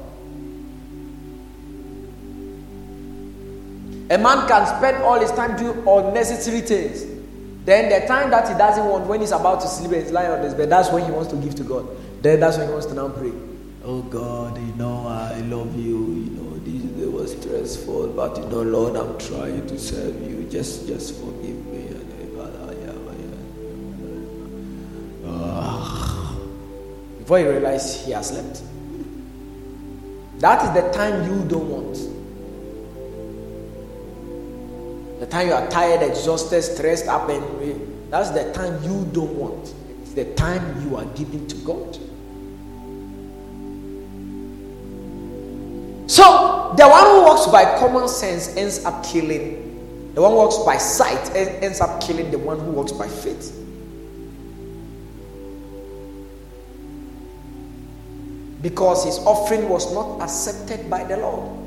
[4.09, 7.05] A man can spend all his time doing unnecessary things.
[7.65, 10.43] Then the time that he doesn't want, when he's about to sleep he's lying on
[10.43, 11.89] his bed, that's when he wants to give to God.
[12.23, 13.33] Then that's when he wants to now pray.
[13.85, 15.99] Oh God, you know I love you.
[15.99, 20.49] You know this it was stressful, but you know Lord, I'm trying to serve you.
[20.49, 21.77] Just just forgive me.
[27.27, 28.63] Before he realizes he has slept.
[30.39, 32.16] That is the time you don't want.
[35.19, 39.75] The time you are tired, exhausted, stressed up, and that's the time you don't want.
[40.03, 41.99] It's the time you are giving to God.
[46.09, 50.13] So, the one who walks by common sense ends up killing.
[50.15, 53.53] The one who walks by sight ends up killing the one who walks by faith.
[58.63, 61.66] Because his offering was not accepted by the Lord.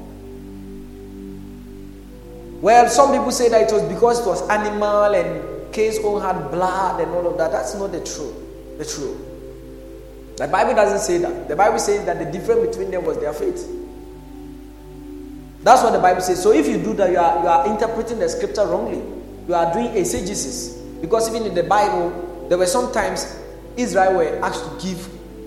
[2.61, 6.51] Well, some people say that it was because it was animal and Cain's own had
[6.51, 7.51] blood and all of that.
[7.51, 8.35] That's not the truth.
[8.77, 10.37] The truth.
[10.37, 11.47] The Bible doesn't say that.
[11.47, 13.67] The Bible says that the difference between them was their faith.
[15.63, 16.41] That's what the Bible says.
[16.41, 19.01] So if you do that, you are, you are interpreting the scripture wrongly.
[19.47, 20.75] You are doing exegesis.
[21.01, 23.37] Because even in the Bible, there were sometimes
[23.75, 24.99] Israel were asked to give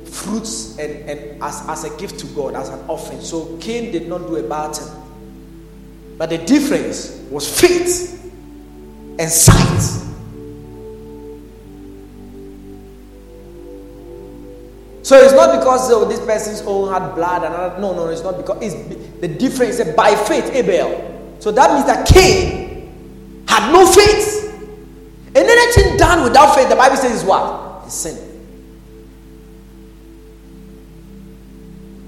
[0.08, 3.20] fruits and, and as, as a gift to God, as an offering.
[3.20, 5.01] So Cain did not do a bad thing.
[6.18, 8.32] But the difference was faith
[9.18, 10.02] and sight.
[15.02, 17.82] So it's not because oh, this person's own had blood and.
[17.82, 18.74] No, no, it's not because it's
[19.20, 21.36] the difference is by faith, Abel.
[21.40, 24.38] So that means that Cain had no faith.
[25.34, 27.84] And anything done without faith, the Bible says is what?
[27.86, 28.16] It's sin.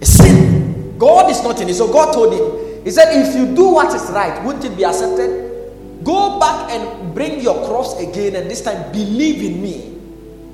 [0.00, 0.96] It's sin.
[0.98, 1.74] God is not in it.
[1.74, 4.84] So God told him, he said, If you do what is right, wouldn't it be
[4.84, 6.04] accepted?
[6.04, 9.98] Go back and bring your cross again, and this time believe in me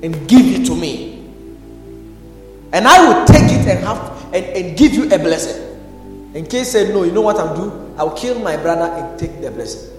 [0.01, 1.29] and give it to me.
[2.71, 5.61] And I will take it and have and, and give you a blessing.
[6.33, 7.93] In case said, No, you know what I'll do?
[7.97, 9.91] I'll kill my brother and take the blessing.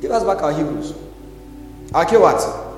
[0.00, 0.94] Give us back our Hebrews.
[2.10, 2.71] Kill what?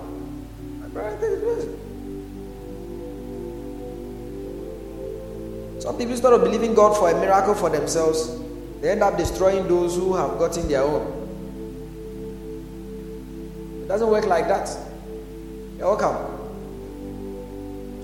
[5.84, 8.40] Some people, instead of believing God for a miracle for themselves,
[8.80, 11.02] they end up destroying those who have gotten their own.
[13.82, 14.74] It doesn't work like that.
[15.76, 16.16] You're welcome.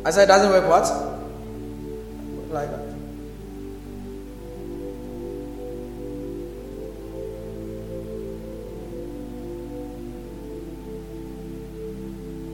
[0.05, 0.85] I said it doesn't work what?
[2.53, 2.90] Like that.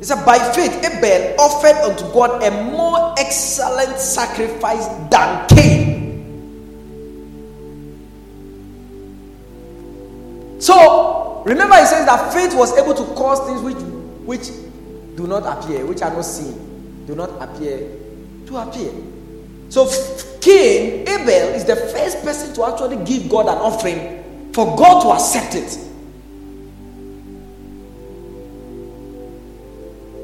[0.06, 6.22] He said, By faith, Abel offered unto God a more excellent sacrifice than Cain.
[10.60, 13.82] So, remember, he says that faith was able to cause things which,
[14.24, 14.50] which
[15.16, 17.90] do not appear, which are not seen, do not appear
[18.46, 18.92] to appear.
[19.70, 19.90] So,
[20.40, 25.08] Cain, Abel, is the first person to actually give God an offering for God to
[25.08, 25.85] accept it.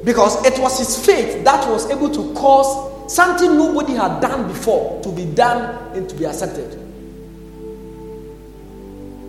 [0.05, 5.00] Because it was his faith that was able to cause something nobody had done before
[5.03, 6.70] to be done and to be accepted.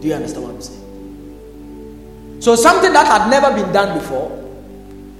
[0.01, 2.39] Do you understand what I'm saying?
[2.41, 4.31] So, something that had never been done before,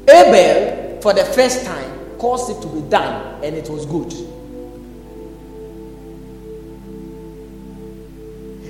[0.10, 4.12] Abel, for the first time, caused it to be done and it was good.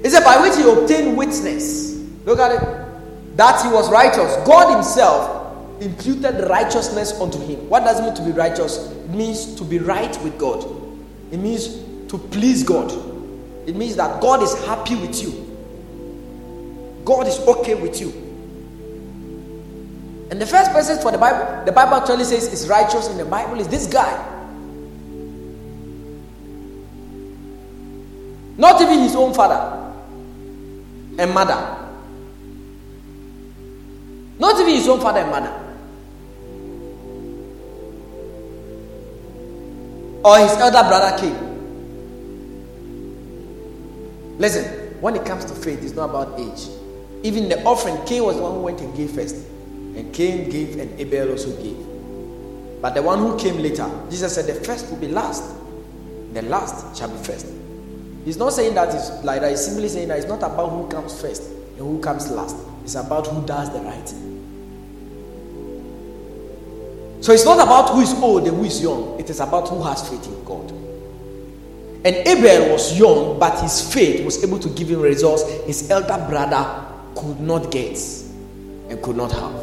[0.04, 1.96] He said, by which he obtained witness.
[2.26, 3.38] Look at it.
[3.38, 4.36] That he was righteous.
[4.46, 5.43] God Himself
[5.84, 7.70] imputed righteousness unto him.
[7.70, 8.92] What does it mean to be righteous?
[8.92, 10.64] It means to be right with God.
[11.32, 11.68] It means
[12.10, 12.92] to please God.
[13.68, 15.40] It means that God is happy with you.
[17.06, 18.10] God is okay with you.
[20.32, 23.26] And the first person for the Bible, the Bible actually says is righteous in the
[23.26, 24.30] Bible is this guy.
[28.58, 29.94] Not even his own father
[31.20, 31.80] and mother.
[34.40, 35.63] Not even his own father and mother.
[40.24, 41.54] Or his elder brother came.
[44.38, 44.64] Listen,
[45.02, 46.70] when it comes to faith, it's not about age.
[47.24, 49.36] Even the offering, Cain was the one who went and gave first.
[49.36, 51.78] And Cain gave and Abel also gave.
[52.82, 55.44] But the one who came later, Jesus said, the first will be last,
[56.34, 57.48] the last shall be first.
[58.26, 59.52] He's not saying that it's like that.
[59.52, 62.56] He's simply saying that it's not about who comes first and who comes last.
[62.84, 64.33] It's about who does the right thing.
[67.24, 69.18] So it's not about who is old and who is young.
[69.18, 70.70] It is about who has faith in God.
[72.04, 76.18] And Abel was young, but his faith was able to give him results his elder
[76.30, 77.98] brother could not get
[78.90, 79.56] and could not have.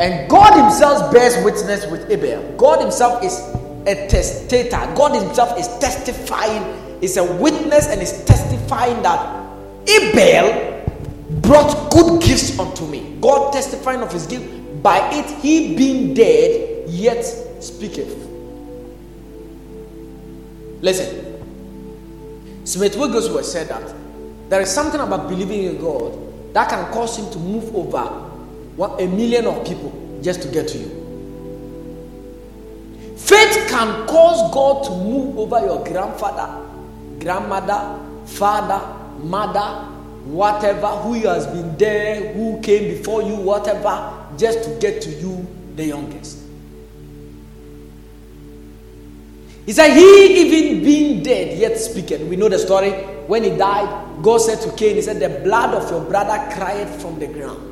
[0.00, 2.56] And God Himself bears witness with Abel.
[2.56, 3.38] God Himself is
[3.86, 4.92] a testator.
[4.96, 6.64] God Himself is testifying,
[7.00, 9.46] is a witness, and is testifying that
[9.86, 10.82] Abel
[11.40, 13.16] brought good gifts unto me.
[13.20, 14.53] God testifying of His gift.
[14.84, 18.14] By it, he being dead, yet speaketh.
[20.82, 21.40] Listen,
[22.64, 23.94] Smith Wigglesworth said that
[24.50, 26.12] there is something about believing in God
[26.52, 28.02] that can cause him to move over
[28.76, 30.88] what, a million of people just to get to you.
[33.16, 36.62] Faith can cause God to move over your grandfather,
[37.20, 38.82] grandmother, father,
[39.24, 39.94] mother,
[40.26, 45.46] whatever, who has been there, who came before you, whatever, just to get to you,
[45.76, 46.40] the youngest.
[49.66, 52.28] He said, He even being dead, yet speaking.
[52.28, 52.92] We know the story.
[53.26, 56.88] When he died, God said to Cain, He said, The blood of your brother cried
[56.88, 57.70] from the ground.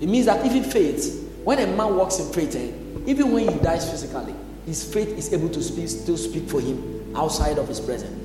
[0.00, 2.72] It means that even faith, when a man walks in faith, eh,
[3.06, 4.34] even when he dies physically,
[4.66, 8.24] his faith is able to speak, still speak for him outside of his presence.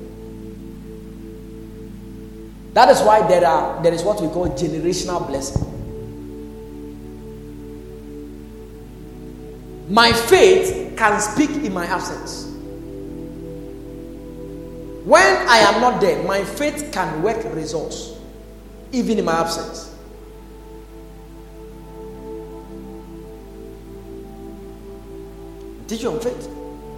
[2.74, 5.62] That is why there are there is what we call generational blessing.
[9.92, 12.46] My faith can speak in my absence.
[15.04, 18.12] When I am not there, my faith can work results,
[18.90, 19.94] even in my absence.
[25.88, 26.48] Teach you on faith.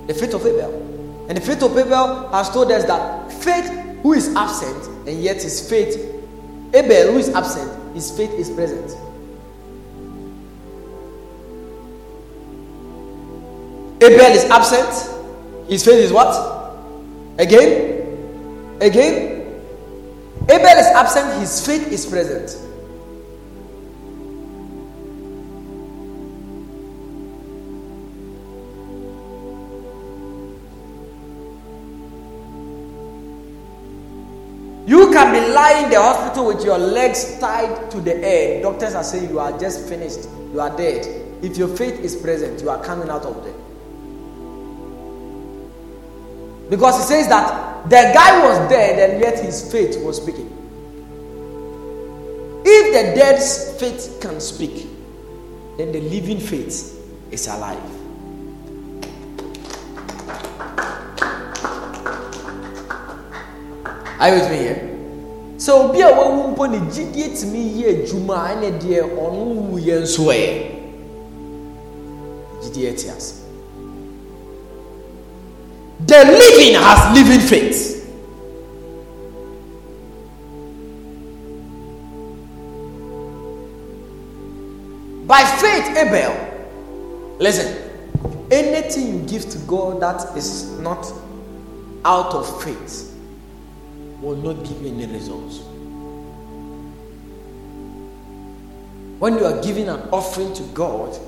[0.07, 1.27] The faith of Abel.
[1.29, 3.73] And the faith of Abel has told us that faith
[4.05, 5.97] who is absent and yet his faith,
[6.73, 9.04] Abel who is absent, his faith is present.
[14.05, 16.77] Abel is absent, his faith is what?
[17.39, 18.77] Again?
[18.83, 19.63] Again,
[20.43, 22.61] Abel is absent, his faith is present.
[34.87, 38.61] You can be lying in the hospital with your legs tied to the air.
[38.61, 41.07] Doctors are saying you are just finished, you are dead.
[41.43, 43.64] If your faith is present, you are coming out of there.
[46.75, 50.51] Because he says that the guy was dead and yet his faith was speaking.
[52.65, 54.89] If the dead's faith can speak,
[55.79, 57.01] then the living faith
[57.31, 57.79] is alive.
[64.19, 64.91] Are you with me here?
[65.59, 70.03] So obi a wawu mpo ne gyidie tumi yɛ adwuma ɛna deɛ ɔno wu yɛ
[70.03, 70.43] nso ɛ
[72.63, 73.44] gyidie te ase.
[76.01, 77.95] The living has living faith.
[85.27, 87.91] By faith, Abel, listen,
[88.51, 91.11] anything you give to God that is not
[92.05, 93.17] out of faith
[94.21, 95.61] will not give you any results.
[99.19, 101.19] When you are giving an offering to God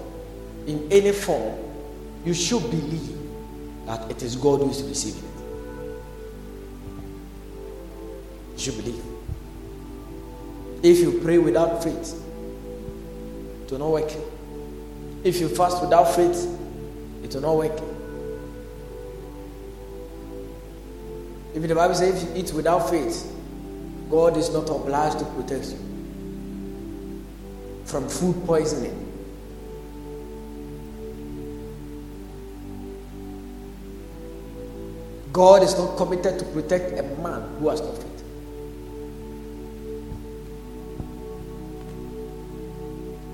[0.66, 1.56] in any form,
[2.24, 3.16] you should believe
[3.86, 5.36] that it is God who is receiving it.
[8.66, 9.02] You believe.
[10.82, 12.22] If you pray without faith,
[13.64, 14.12] it will not work.
[15.24, 16.46] If you fast without faith,
[17.22, 17.80] it will not work.
[21.54, 23.32] If the Bible says if you eat without faith,
[24.10, 25.78] God is not obliged to protect you
[27.84, 29.05] from food poisoning.
[35.36, 38.24] God is not committed to protect a man who has no faith.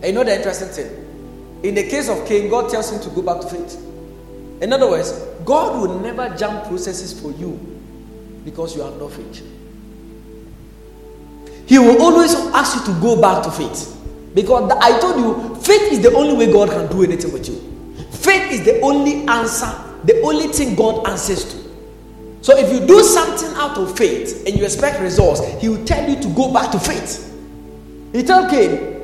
[0.02, 1.60] And you know the interesting thing?
[1.62, 3.80] In the case of Cain, God tells him to go back to faith.
[4.60, 5.12] In other words,
[5.44, 7.52] God will never jump processes for you
[8.44, 9.46] because you have no faith.
[11.68, 13.96] He will always ask you to go back to faith.
[14.34, 17.60] Because I told you, faith is the only way God can do anything with you.
[18.10, 19.72] Faith is the only answer,
[20.02, 21.61] the only thing God answers to.
[22.42, 26.08] So if you do something out of faith and you expect results, he will tell
[26.10, 27.32] you to go back to faith.
[28.12, 29.00] He told Cain,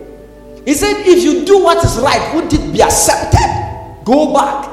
[0.65, 3.39] he said, if you do what is right, would it be accepted?
[4.05, 4.69] Go back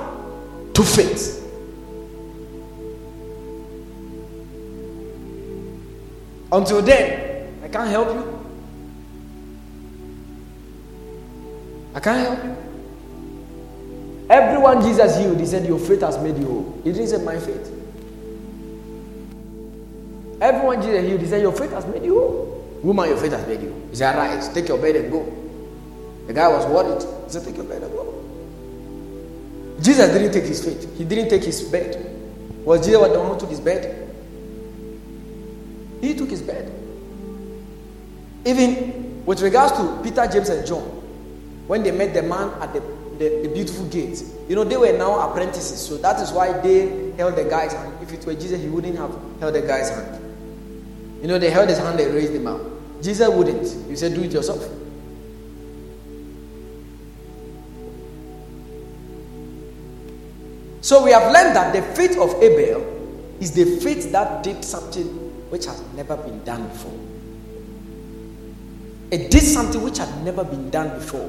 [0.73, 1.33] to faith.
[6.51, 8.35] Until then, I can't help you.
[11.93, 12.55] I can't help you.
[14.29, 16.81] Everyone Jesus healed, he said, Your faith has made you whole.
[16.83, 17.84] He didn't say, My faith.
[20.45, 22.79] Everyone Jesus healed, he said, Your faith has made you whole.
[22.83, 23.87] Woman, your faith has made you.
[23.89, 25.25] He said, Arise, take your bed and go.
[26.27, 27.01] The guy was worried.
[27.25, 28.13] He said, Take your bed and go.
[29.81, 31.97] Jesus didn't take his faith, he didn't take his bed.
[32.63, 34.07] Was Jesus the one who took his bed?
[36.01, 36.71] He took his bed.
[38.45, 40.83] Even with regards to Peter, James, and John,
[41.65, 42.81] when they met the man at the
[43.17, 44.21] the, the, beautiful gate.
[44.49, 47.93] You know, they were now apprentices, so that is why they held the guy's hand.
[48.01, 50.24] If it were Jesus, he wouldn't have held the guy's hand.
[51.21, 52.61] You know, they held his hand, they raised him up.
[53.01, 53.89] Jesus wouldn't.
[53.89, 54.63] He said, Do it yourself.
[60.81, 62.85] So we have learned that the faith of Abel
[63.39, 65.05] is the faith that did something
[65.49, 66.93] which has never been done before.
[69.09, 71.27] It did something which had never been done before.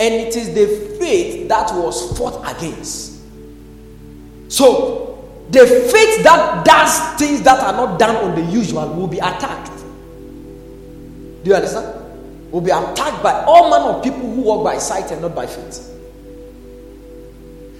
[0.00, 3.20] And it is the faith that was fought against.
[4.48, 5.07] So,
[5.50, 9.72] the faith that does things that are not done on the usual will be attacked.
[11.42, 12.04] Do you understand?
[12.52, 15.46] Will be attacked by all manner of people who walk by sight and not by
[15.46, 15.84] faith.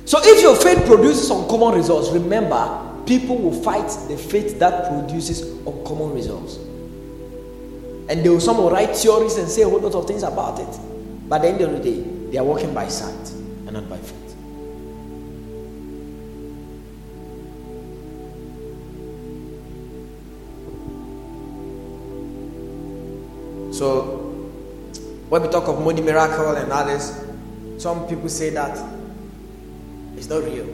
[0.06, 5.42] So, if your faith produces uncommon results, remember, people will fight the faith that produces
[5.66, 6.56] uncommon results.
[8.08, 10.58] And they will some will write theories and say a whole lot of things about
[10.60, 10.78] it.
[11.28, 12.00] But at the end of the day,
[12.30, 13.30] they are walking by sight
[13.66, 14.27] and not by faith.
[23.78, 24.02] So,
[25.28, 27.14] when we talk of money miracle and others,
[27.80, 28.76] some people say that
[30.16, 30.66] it's not real.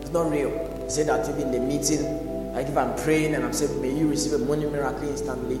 [0.00, 0.50] It's not real.
[0.80, 3.92] They say that even in the meeting, like if I'm praying and I'm saying, may
[3.96, 5.60] you receive a money miracle instantly,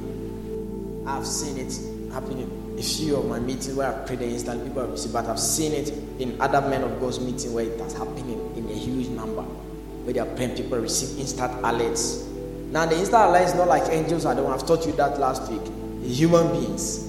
[1.06, 2.74] I've seen it happening.
[2.76, 5.70] A few of my meetings where I prayed instantly, people have received, but I've seen
[5.72, 9.06] it in other men of God's meeting where it has happened in, in a huge
[9.10, 12.32] number, where they are praying, people receive instant alerts.
[12.70, 14.26] Now, the instant alert is not like angels.
[14.26, 14.50] I don't.
[14.50, 15.62] I've taught you that last week.
[16.02, 17.06] Human beings.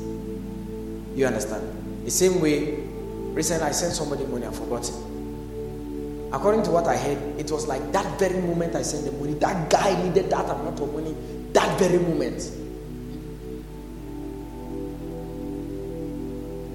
[1.15, 2.05] You understand?
[2.05, 2.75] The same way.
[3.33, 4.45] Recently, I sent somebody money.
[4.45, 4.87] I forgot.
[4.87, 4.95] It.
[6.31, 9.33] According to what I heard, it was like that very moment I sent the money.
[9.35, 11.15] That guy needed that amount of money.
[11.53, 12.51] That very moment.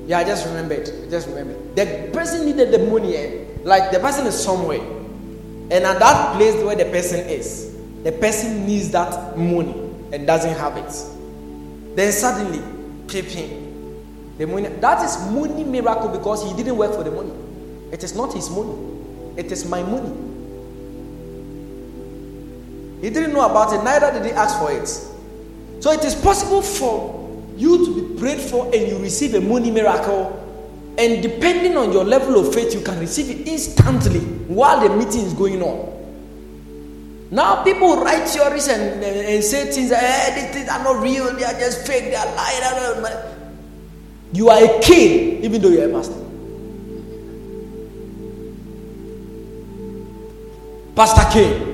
[0.07, 0.89] Yeah, I just remembered.
[0.89, 1.77] I just remembered.
[1.77, 3.17] The person needed the money.
[3.17, 3.45] Eh?
[3.63, 4.81] Like the person is somewhere.
[4.81, 7.72] And at that place where the person is,
[8.03, 9.75] the person needs that money
[10.13, 11.97] and doesn't have it.
[11.97, 12.63] Then suddenly,
[13.07, 14.69] peeping, the money.
[14.69, 17.33] That is money miracle because he didn't work for the money.
[17.93, 18.75] It is not his money.
[19.37, 20.11] It is my money.
[23.03, 24.87] He didn't know about it, neither did he ask for it.
[25.83, 27.19] So it is possible for
[27.57, 30.39] you to be prayed for and you receive a money miracle.
[30.99, 35.23] And depending on your level of faith, you can receive it instantly while the meeting
[35.23, 35.92] is going on.
[37.33, 41.35] Now people write theories and, and, and say things, eh, these things are not real,
[41.35, 43.07] they are just fake, they are lying.
[44.35, 46.15] You are a king, even though you are a master.
[50.95, 51.69] Pastor Cain.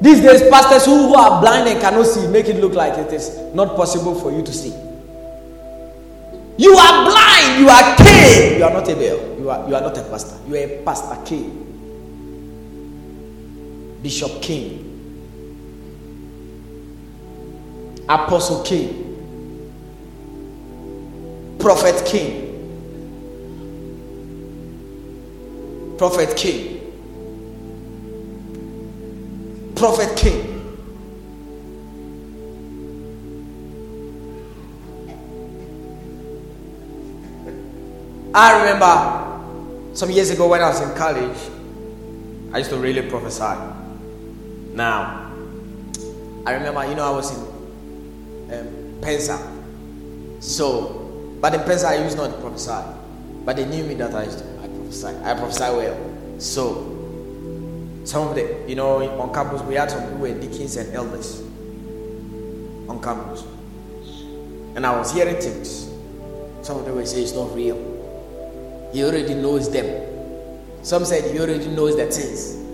[0.00, 3.12] These days, pastors who, who are blind and cannot see make it look like it
[3.12, 4.72] is not possible for you to see.
[6.56, 8.56] You are blind, you are K.
[8.56, 9.38] You are not a Baal.
[9.38, 10.36] You are, you are not a pastor.
[10.48, 11.65] You are a pastor K.
[14.02, 14.82] Bishop Cain.
[18.08, 19.02] Apostle Cain.
[21.58, 22.46] Prophet Cain.
[25.98, 26.80] Prophet Cain.
[29.74, 30.56] Prophet Cain.
[38.34, 41.38] I remember some years ago when I was in college,
[42.52, 43.75] I used to really prophesy.
[44.76, 45.32] Now,
[46.44, 47.40] I remember, you know, I was in
[48.52, 49.40] um, Pensa.
[50.40, 52.84] So, but in Pensa, I used not to prophesy.
[53.46, 55.06] But they knew me that I used to, I prophesy.
[55.24, 56.38] I prophesy well.
[56.38, 56.92] So,
[58.04, 61.40] some of the, you know, on campus, we had some who were deacons and elders
[62.86, 63.44] on campus.
[64.74, 65.90] And I was hearing things.
[66.60, 68.90] Some of them would say it's not real.
[68.92, 70.04] He already knows them.
[70.82, 72.65] Some said he already knows the things.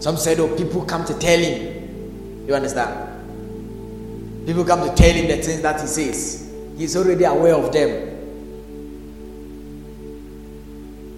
[0.00, 2.46] Some said, oh, people come to tell him.
[2.48, 4.46] You understand?
[4.46, 6.50] People come to tell him the things that he says.
[6.76, 8.08] He's already aware of them.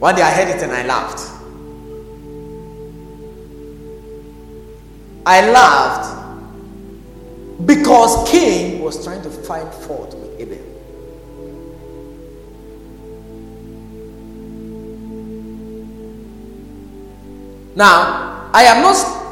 [0.01, 1.31] One day I heard it and I laughed.
[5.25, 6.19] I laughed
[7.65, 10.59] because Cain was trying to find fault with Abel.
[17.77, 19.23] Now, I am not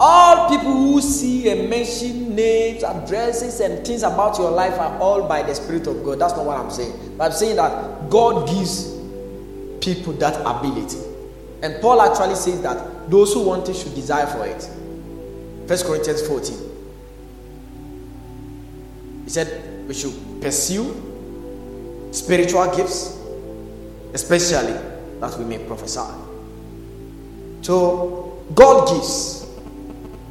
[0.00, 5.26] all people who see and mention names, addresses, and things about your life are all
[5.26, 6.20] by the Spirit of God.
[6.20, 7.16] That's not what I'm saying.
[7.16, 8.94] But I'm saying that God gives
[9.80, 10.98] people that ability.
[11.62, 14.68] And Paul actually says that those who want it should desire for it.
[15.66, 16.56] First Corinthians 14.
[19.24, 20.94] He said we should pursue
[22.12, 23.18] spiritual gifts,
[24.14, 24.74] especially
[25.20, 26.27] that we may prophesy.
[27.68, 29.44] So God gives.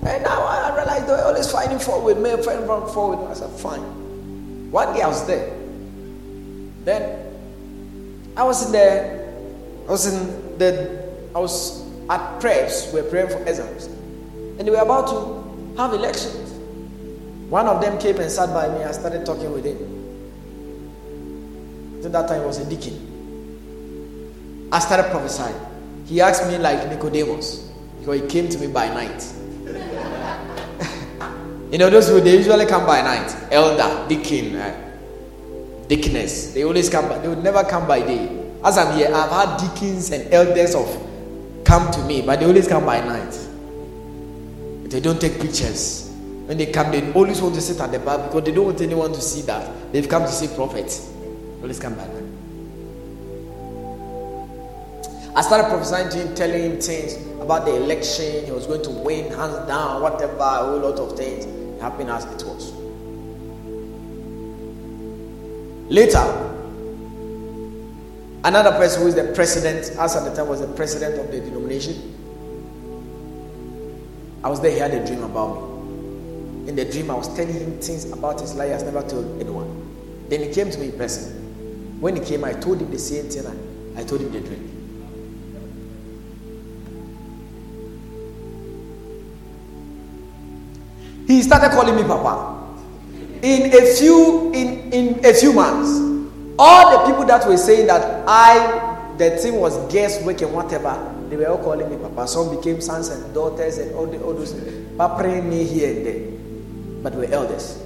[0.02, 3.28] And now I realized they're always fighting for with me, fighting for with me.
[3.28, 4.72] I said, fine.
[4.72, 5.56] One day I was there.
[6.84, 7.32] Then
[8.36, 9.30] I was in there.
[9.88, 12.90] I was in the I was at prayers.
[12.92, 13.86] We were praying for exams.
[13.86, 16.54] And we were about to have elections.
[17.52, 18.84] One of them came and sat by me.
[18.84, 19.78] I started talking with him.
[22.04, 22.98] At that time, he was a deacon.
[24.72, 25.77] I started prophesying.
[26.08, 29.26] He asked me like Nicodemus because he came to me by night.
[31.72, 33.36] you know, those who they usually come by night.
[33.52, 34.74] Elder, deacon, uh,
[35.90, 36.54] deaconess.
[36.54, 37.10] They always come.
[37.10, 38.30] By, they would never come by day.
[38.64, 40.88] As I'm here, I've had deacons and elders of
[41.66, 43.38] come to me, but they always come by night.
[44.90, 46.10] They don't take pictures.
[46.46, 48.80] When they come, they always want to sit at the back because they don't want
[48.80, 51.12] anyone to see that they've come to see prophets.
[51.62, 52.27] Always come by night.
[55.38, 58.44] I started prophesying to him, telling him things about the election.
[58.46, 61.46] He was going to win, hands down, whatever, a whole lot of things.
[61.80, 62.74] Happened as it was.
[65.92, 66.24] Later,
[68.44, 71.40] another person who is the president, as at the time was the president of the
[71.40, 72.16] denomination,
[74.44, 76.70] I was there, he had a dream about me.
[76.70, 79.40] In the dream, I was telling him things about his life he has never told
[79.40, 80.26] anyone.
[80.30, 82.02] Then he came to me in person.
[82.02, 84.77] When he came, I told him the same thing I, I told him the dream.
[91.28, 92.56] He started calling me papa.
[93.42, 95.90] In a few in in a few months
[96.58, 101.36] all the people that were saying that i the thing was guesswork and whatever they
[101.36, 102.28] were all calling me papa.
[102.28, 107.04] Some became sons and daughters and all the all those papaing me here and there.
[107.04, 107.84] But we're elders.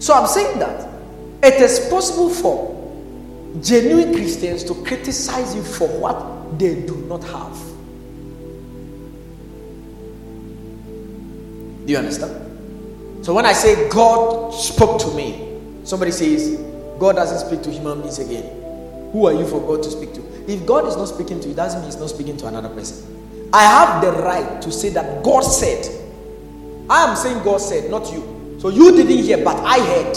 [0.00, 0.88] So i'm saying that
[1.42, 2.74] it is possible for
[3.60, 7.68] genuine christians to criticize you for what they do not have
[11.88, 13.24] Do you understand?
[13.24, 16.58] So when I say God spoke to me, somebody says,
[16.98, 18.44] God doesn't speak to human beings again.
[19.12, 20.52] Who are you for God to speak to?
[20.52, 23.48] If God is not speaking to you, doesn't mean He's not speaking to another person.
[23.54, 25.86] I have the right to say that God said.
[26.90, 28.58] I am saying God said, not you.
[28.60, 30.14] So you didn't hear, but I heard.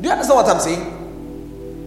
[0.00, 1.01] Do you understand what I'm saying?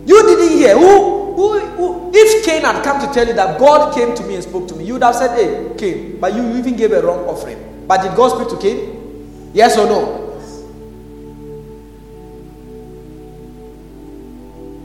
[0.06, 0.78] You didn't hear.
[0.78, 4.36] Who who, who, if Cain had come to tell you that God came to me
[4.36, 7.02] and spoke to me, you would have said, Hey, Cain, but you even gave a
[7.02, 7.86] wrong offering.
[7.88, 9.52] But did God speak to Cain?
[9.54, 10.22] Yes or no?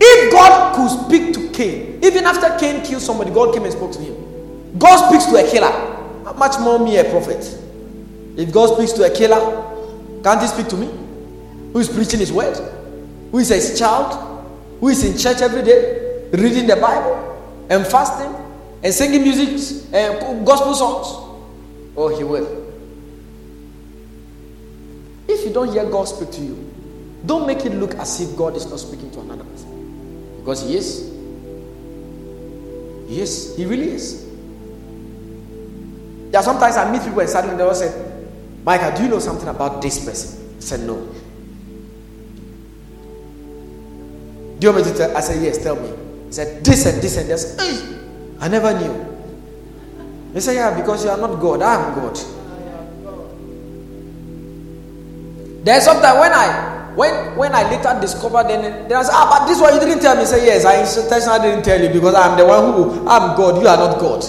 [0.01, 3.93] If God could speak to Cain, even after Cain killed somebody, God came and spoke
[3.93, 4.79] to him.
[4.79, 5.71] God speaks to a killer.
[6.25, 7.59] How much more me, a prophet?
[8.37, 9.39] If God speaks to a killer,
[10.25, 10.87] can't he speak to me?
[11.73, 12.57] Who is preaching his word?
[13.31, 14.30] Who is his child?
[14.81, 16.11] Who is in church every day?
[16.33, 18.33] reading the Bible and fasting
[18.83, 21.07] and singing music and gospel songs?
[21.97, 22.59] Oh, he will.
[25.29, 26.73] If you don't hear God speak to you,
[27.27, 30.37] don't make it look as if God is not speaking to another person.
[30.41, 31.11] Because He is.
[33.09, 33.57] He is.
[33.57, 34.27] He really is.
[36.31, 37.93] There are sometimes I meet people and suddenly they all say,
[38.65, 40.57] Micah, do you know something about this person?
[40.57, 41.09] I said, No.
[44.61, 45.17] Do you want me to tell?
[45.17, 45.89] I said, Yes, tell me.
[46.27, 47.57] He said, This and this and this.
[47.57, 47.97] Hey,
[48.39, 48.93] I never knew.
[50.35, 51.63] He said, Yeah, because you are not God.
[51.63, 52.15] I am God.
[55.65, 59.47] There's sometimes when I when when I later discovered then then I said, Ah, but
[59.49, 60.21] this one you didn't tell me.
[60.23, 63.63] He said, Yes, I intentionally didn't tell you because I'm the one who I'm God,
[63.63, 64.21] you are not God.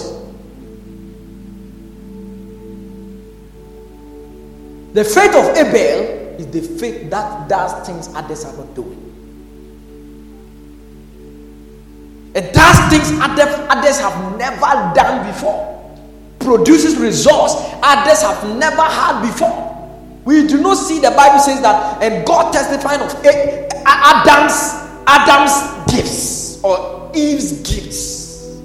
[4.94, 9.01] The faith of Abel is the faith that does things others are not doing.
[12.92, 15.68] Things others have never done before.
[16.40, 19.70] Produces results others have never had before.
[20.24, 23.12] We do not see the Bible says that, and God testifying of
[23.86, 28.60] Adam's Adam's gifts or Eve's gifts.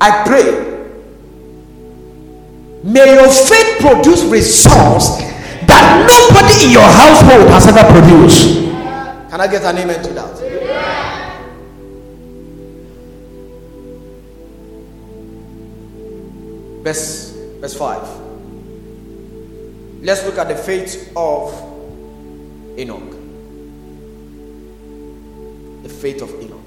[0.00, 0.70] I pray.
[2.82, 5.24] May your faith produce results
[5.74, 8.70] that nobody in your household has ever produced.
[9.30, 10.34] Can I get an amen to that?
[16.84, 18.24] Verse, verse 5.
[20.02, 21.52] Let's look at the faith of
[22.78, 23.10] Enoch.
[25.82, 26.60] The faith of Enoch.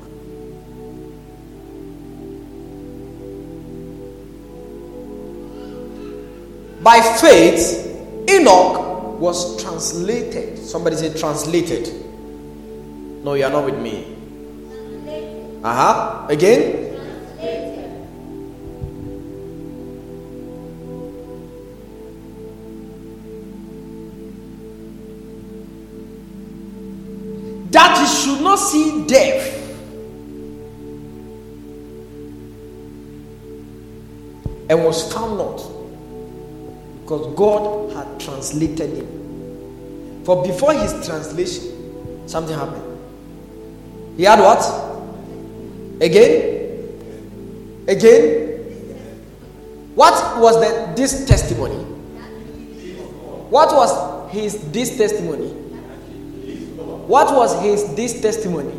[6.83, 7.85] By faith,
[8.29, 8.87] Enoch
[9.19, 10.57] was translated.
[10.57, 11.93] Somebody said translated.
[13.23, 14.15] No, you are not with me.
[15.63, 16.27] Uh huh.
[16.29, 16.87] Again?
[27.77, 29.53] that he should not see death.
[34.69, 35.76] And was found not
[37.07, 40.25] because God had translated him.
[40.25, 42.83] For before his translation, something happened.
[44.17, 44.59] He had what?
[46.01, 46.83] Again?
[47.87, 48.47] Again?
[49.95, 51.75] What was the, this testimony?
[53.49, 55.47] What was his this testimony?
[57.07, 58.73] What was his this testimony?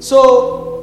[0.00, 0.79] So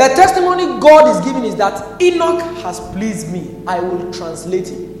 [0.00, 3.54] the testimony God is giving is that Enoch has pleased me.
[3.66, 4.96] I will translate him.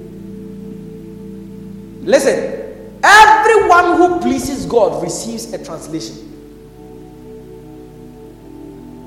[2.04, 6.16] Listen, everyone who pleases God receives a translation.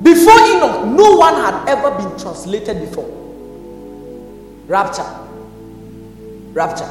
[0.02, 3.12] Before Enoch, no one had ever been translated before.
[4.66, 5.06] Rapture.
[6.54, 6.90] Rapture.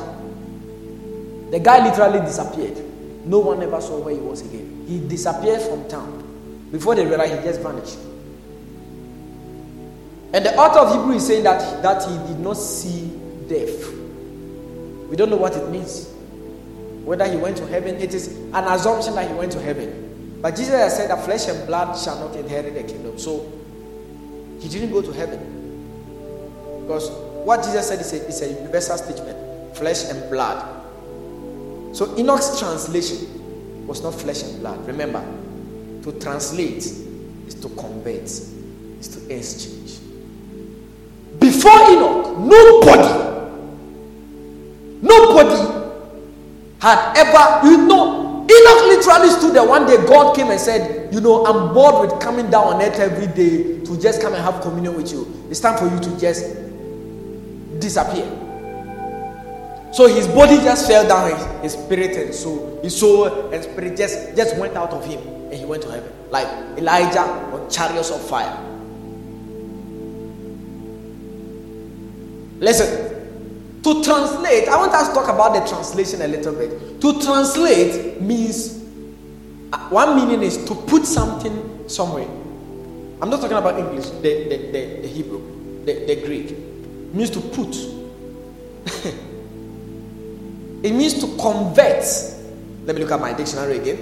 [1.51, 2.79] The guy literally disappeared.
[3.27, 4.85] No one ever saw where he was again.
[4.87, 6.69] He disappeared from town.
[6.71, 7.99] Before they realized, he just vanished.
[10.33, 13.07] And the author of Hebrew is saying that, that he did not see
[13.49, 13.93] death.
[15.09, 16.09] We don't know what it means.
[17.05, 20.39] Whether he went to heaven, it is an assumption that he went to heaven.
[20.41, 23.19] But Jesus has said that flesh and blood shall not inherit the kingdom.
[23.19, 23.51] So
[24.61, 25.39] he didn't go to heaven.
[26.83, 27.11] Because
[27.45, 30.83] what Jesus said is a, is a universal statement flesh and blood
[31.93, 34.87] so Enoch's translation was not flesh and blood.
[34.87, 35.23] Remember,
[36.03, 39.99] to translate is to convert, is to exchange.
[41.63, 43.07] Before Enoch, nobody,
[45.01, 45.95] nobody
[46.81, 49.97] had ever, you know, Enoch literally stood there one day.
[50.09, 53.79] God came and said, You know, I'm bored with coming down on earth every day
[53.85, 55.47] to just come and have communion with you.
[55.51, 56.53] It's time for you to just
[57.79, 58.27] disappear.
[59.93, 64.35] So his body just fell down, his, spirit and soul, his soul and spirit just,
[64.37, 66.13] just went out of him and he went to heaven.
[66.29, 68.72] Like Elijah on chariots of fire.
[72.63, 77.01] Listen, to translate, I want us to talk about the translation a little bit.
[77.01, 78.85] To translate means,
[79.73, 82.29] uh, one meaning is to put something somewhere.
[83.21, 86.53] I'm not talking about English, the, the, the, the Hebrew, the, the Greek.
[86.53, 87.75] It means to put.
[90.85, 92.03] It means to convert.
[92.85, 93.99] Let me look at my dictionary again.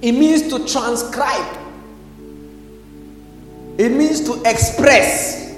[0.00, 1.65] It means to transcribe.
[3.78, 5.50] It means to express.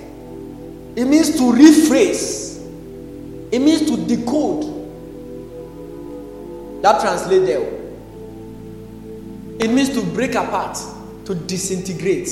[0.96, 2.58] It means to rephrase.
[3.52, 4.76] It means to decode.
[6.82, 7.62] That translate there.
[9.60, 10.78] It means to break apart,
[11.26, 12.28] to disintegrate.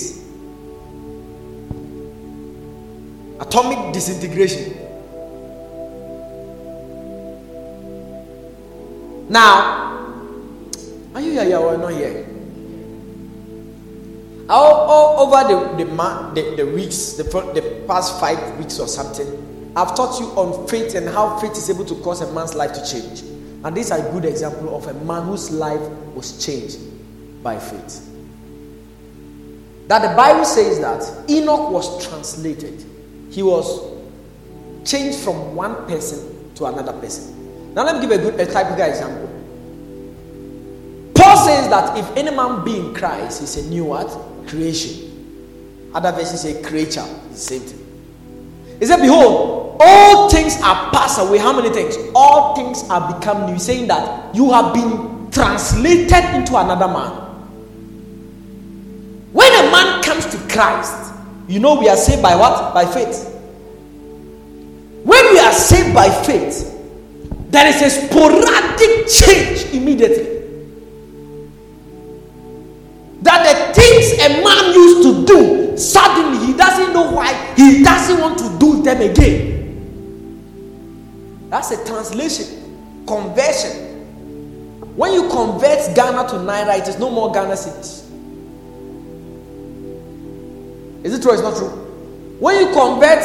[3.41, 4.76] atomic disintegration.
[9.28, 10.14] Now,
[11.14, 12.36] are you here or not here?
[14.49, 19.72] All, all over the, the, the, the weeks, the, the past five weeks or something,
[19.76, 22.72] I've taught you on faith and how faith is able to cause a man's life
[22.72, 23.22] to change.
[23.64, 25.80] And this is a good example of a man whose life
[26.14, 26.78] was changed
[27.42, 28.09] by faith.
[29.88, 32.84] That the Bible says that Enoch was translated
[33.30, 33.82] he was
[34.84, 37.74] changed from one person to another person.
[37.74, 39.28] Now, let me give a good a typical example.
[41.14, 44.09] Paul says that if any man be in Christ, he's a new what?
[44.47, 45.90] Creation.
[45.94, 47.05] Other verses say creature.
[47.30, 48.76] The same thing.
[48.78, 51.38] He said, Behold, all things are passed away.
[51.38, 51.97] How many things?
[52.14, 53.59] All things are become new.
[53.59, 57.11] Saying that you have been translated into another man.
[59.32, 61.12] When a man comes to Christ,
[61.49, 62.74] you know we are saved by what?
[62.74, 63.32] By faith.
[65.05, 66.72] When we are saved by faith,
[67.51, 70.36] there is a sporadic change immediately.
[73.23, 78.21] That the things a man used to do, suddenly he doesn't know why he doesn't
[78.21, 79.57] want to do them again.
[81.51, 83.87] That's a translation, conversion.
[84.97, 88.05] When you convert Ghana to Naira, it is no more Ghana cedis.
[91.05, 91.69] Is it true is not true?
[92.41, 93.23] When you convert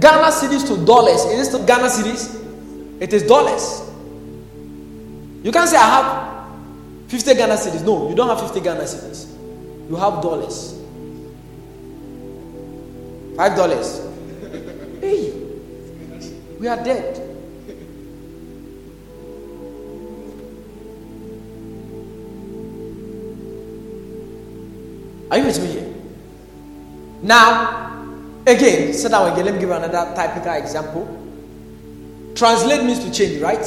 [0.00, 2.36] Ghana cedis to dollars, is it still Ghana cedis?
[3.00, 3.82] It is dollars.
[5.42, 6.29] You can't say I have
[7.10, 7.82] 50 Ghana cedis.
[7.84, 9.26] No, you don't have 50 Ghana cedis.
[9.90, 10.78] You have dollars.
[13.36, 13.98] Five dollars.
[15.00, 15.32] Hey,
[16.60, 17.26] we are dead.
[25.32, 25.94] Are you with me here?
[27.22, 28.04] Now,
[28.46, 29.46] again, sit down again.
[29.46, 31.06] Let me give you another typical example.
[32.36, 33.58] Translate means to change, right?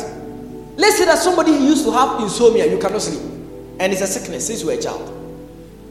[0.78, 3.33] Let's say that somebody used to have insomnia, you cannot sleep,
[3.80, 5.10] and it's a sickness since you were a child.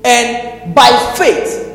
[0.05, 1.69] And by faith,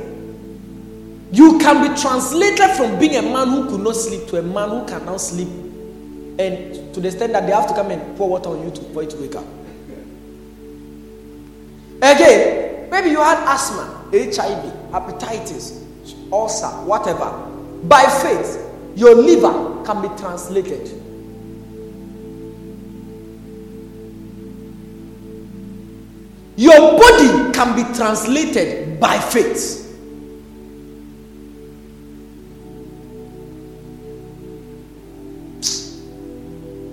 [1.32, 4.70] you can be translated from being a man who could not sleep to a man
[4.70, 5.48] who can now sleep,
[6.40, 8.82] and to the extent that they have to come and pour water on you to,
[8.94, 9.46] for you to wake up.
[11.98, 15.84] Again, maybe you had asthma, HIV, hepatitis,
[16.32, 17.32] ulcer, whatever.
[17.84, 18.64] By faith,
[18.96, 21.04] your liver can be translated.
[26.58, 29.86] Your body can be translated by faith.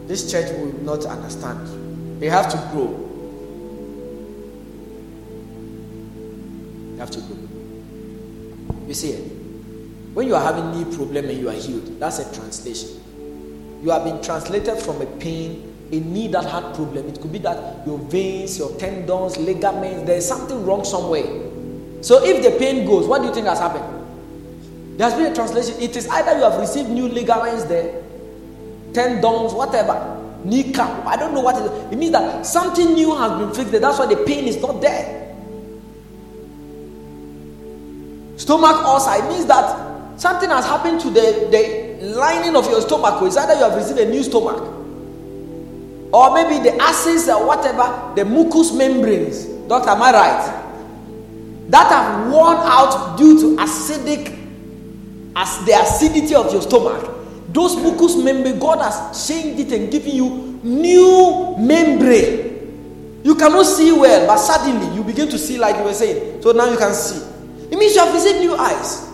[0.06, 2.20] This church will not understand.
[2.20, 2.88] They have to grow.
[6.92, 7.38] They have to grow.
[8.86, 9.14] You see?
[10.12, 13.00] When you are having knee problem and you are healed, that's a translation.
[13.82, 17.08] You have been translated from a pain, a knee that had problem.
[17.08, 21.24] It could be that your veins, your tendons, ligaments, there's something wrong somewhere.
[22.02, 23.84] So if the pain goes, what do you think has happened?
[24.98, 25.80] There has been a translation.
[25.80, 28.02] It is either you have received new ligaments there,
[28.92, 31.06] tendons, whatever, kneecap.
[31.06, 31.92] I don't know what it is.
[31.92, 33.80] It means that something new has been fixed there.
[33.80, 35.20] That's why the pain is not there.
[38.36, 43.20] Stomach ulcer, it means that Something has happened to the, the lining of your stomach.
[43.22, 44.62] It's either you have received a new stomach,
[46.14, 49.46] or maybe the acids or whatever, the mucous membranes.
[49.66, 51.70] Doctor, am I right?
[51.70, 54.30] That have worn out due to acidic,
[55.34, 57.10] as the acidity of your stomach.
[57.48, 63.20] Those mucous membranes, God has changed it and given you new membrane.
[63.24, 66.42] You cannot see well, but suddenly you begin to see like you were saying.
[66.42, 67.26] So now you can see.
[67.72, 69.10] It means you have received new eyes.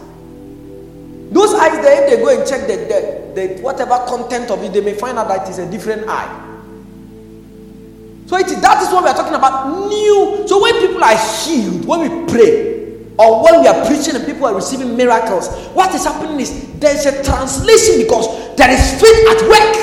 [1.32, 4.74] Those eyes there, if they go and check the, the, the whatever content of it,
[4.74, 6.48] they may find out that it is a different eye.
[8.30, 9.88] So it, that is what we are talking about.
[9.88, 10.46] New.
[10.46, 14.46] So when people are healed, when we pray, or when we are preaching and people
[14.46, 19.42] are receiving miracles, what is happening is there's a translation because there is faith at
[19.48, 19.74] work.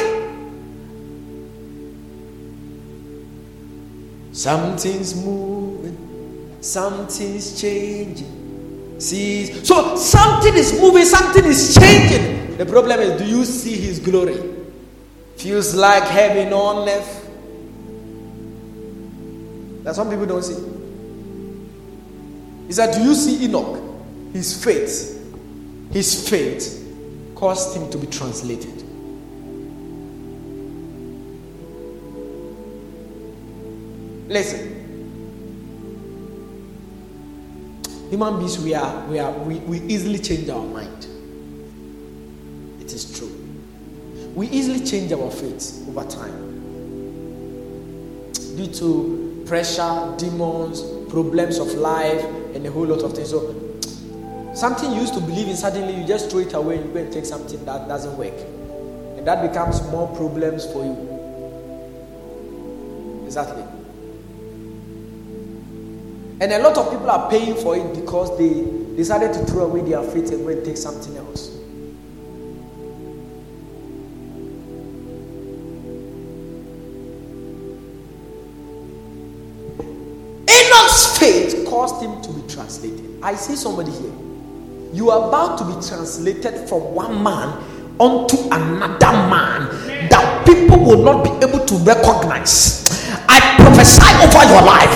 [4.31, 8.95] Something's moving, something's changing.
[8.97, 12.55] See, so something is moving, something is changing.
[12.55, 14.39] The problem is, do you see His glory?
[15.35, 17.26] Feels like heaven on earth.
[19.87, 20.53] That some people don't see.
[22.67, 23.81] He said, Do you see Enoch?
[24.33, 25.33] His faith,
[25.93, 28.83] his faith caused him to be translated.
[34.27, 34.73] Listen.
[38.09, 41.07] Human beings, we are, we are, we, we easily change our mind.
[42.81, 43.31] It is true.
[44.35, 46.43] We easily change our faith over time.
[48.33, 53.29] Due to pressure, demons, problems of life, and a whole lot of things.
[53.29, 53.55] So
[54.53, 56.99] something you used to believe in, suddenly you just throw it away and you go
[56.99, 58.33] and take something that doesn't work.
[59.17, 61.17] And that becomes more problems for you.
[63.25, 63.63] Exactly.
[66.39, 68.63] And a lot of people are paying for it because they
[68.95, 71.56] decided to throw away their faith and go and take something else.
[81.87, 82.99] Caused him to be translated.
[83.23, 84.11] I see somebody here.
[84.91, 87.55] You are about to be translated from one man
[87.99, 89.71] unto another man
[90.11, 92.83] that people will not be able to recognize.
[93.31, 94.91] I prophesy over your life.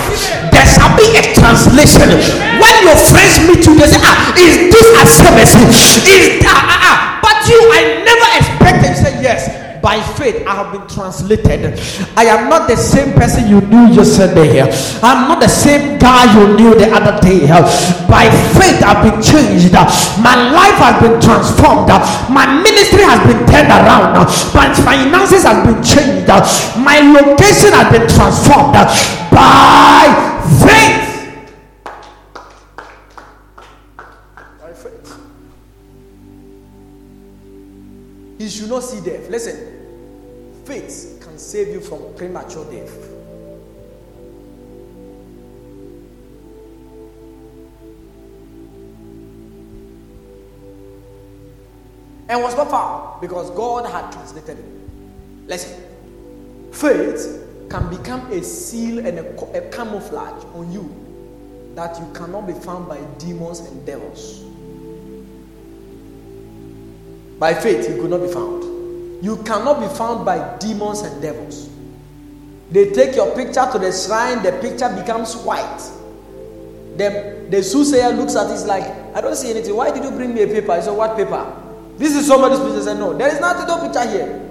[0.52, 2.12] There shall be a translation.
[2.60, 5.00] When your friends meet you, they say, Ah, is this a?
[5.32, 6.96] Is ah, ah, ah.
[7.24, 8.28] but you I never
[9.82, 11.78] by faith I have been translated.
[12.16, 14.62] I am not the same person you knew yesterday.
[15.02, 17.46] I'm not the same guy you knew the other day.
[18.08, 19.72] By faith I've been changed.
[20.22, 21.88] My life has been transformed.
[22.30, 24.14] My ministry has been turned around.
[24.54, 26.28] My finances have been changed.
[26.78, 28.74] My location has been transformed
[29.34, 30.06] by
[30.62, 31.10] faith.
[34.60, 35.18] By faith.
[38.38, 39.28] You should not see death.
[39.28, 39.71] Listen,
[40.64, 43.08] faith can save you from premature death.
[52.28, 54.64] And was not found because God had translated it.
[55.46, 55.82] Listen,
[56.72, 60.94] faith can become a seal and a, a camouflage on you
[61.74, 64.40] that you cannot be found by demons and devils.
[67.38, 68.71] By faith, you could not be found
[69.22, 71.70] you cannot be found by demons and devils.
[72.72, 75.78] They take your picture to the shrine, the picture becomes white.
[76.96, 78.82] The, the soothsayer looks at it, like,
[79.14, 79.76] I don't see anything.
[79.76, 80.72] Why did you bring me a paper?
[80.72, 81.46] I said, What paper?
[81.98, 82.80] This is somebody's picture.
[82.80, 84.48] I said, No, there is nothing, no picture here.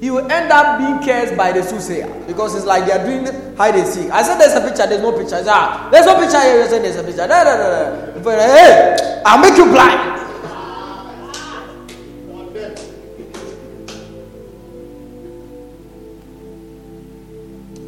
[0.00, 3.26] He will end up being cursed by the soothsayer because it's like they are doing
[3.56, 4.10] hide and seek.
[4.10, 5.36] I said, There's a picture, there's no picture.
[5.44, 6.62] Said, Ah, there's no picture here.
[6.62, 7.28] I said, There's a picture.
[7.28, 8.30] Da, da, da, da.
[8.30, 10.29] Hey, I'll make you blind.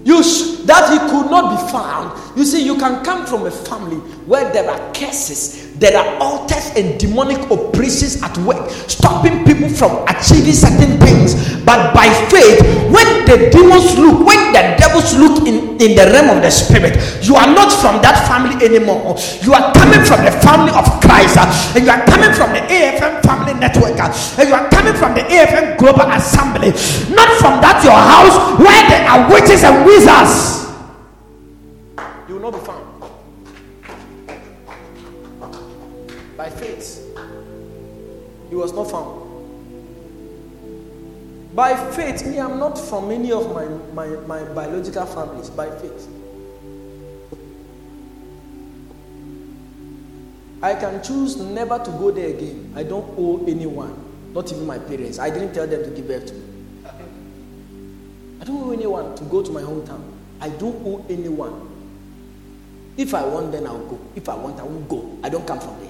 [0.05, 2.19] You sh- that he could not be found.
[2.37, 3.97] You see, you can come from a family
[4.27, 10.03] where there are curses, there are altars and demonic operations at work, stopping people from
[10.09, 11.35] achieving certain things.
[11.65, 12.59] But by faith,
[12.91, 16.97] when the demons look, when the devils look in, in the realm of the spirit,
[17.25, 19.17] you are not from that family anymore.
[19.43, 21.41] You are coming from the family of Christ,
[21.75, 25.25] and you are coming from the AFM family network, and you are coming from the
[25.27, 26.71] AFM global assembly,
[27.15, 30.63] not from that your house where there are witches and wizards.
[32.29, 32.87] You will not be found.
[36.37, 37.17] By faith,
[38.49, 39.22] he was not found.
[41.55, 45.51] By faith, me, I'm not from any of my, my, my biological families.
[45.51, 46.09] By faith.
[50.63, 52.73] I can choose never to go there again.
[52.77, 53.95] I don't owe anyone,
[54.33, 55.19] not even my parents.
[55.19, 56.43] I didn't tell them to give birth to me.
[58.41, 60.03] I don't owe anyone to go to my hometown.
[60.41, 61.69] I don't owe anyone.
[62.97, 63.99] If I want, then I'll go.
[64.15, 65.19] If I want, I won't go.
[65.23, 65.89] I don't come from there.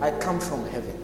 [0.00, 0.99] I come from heaven.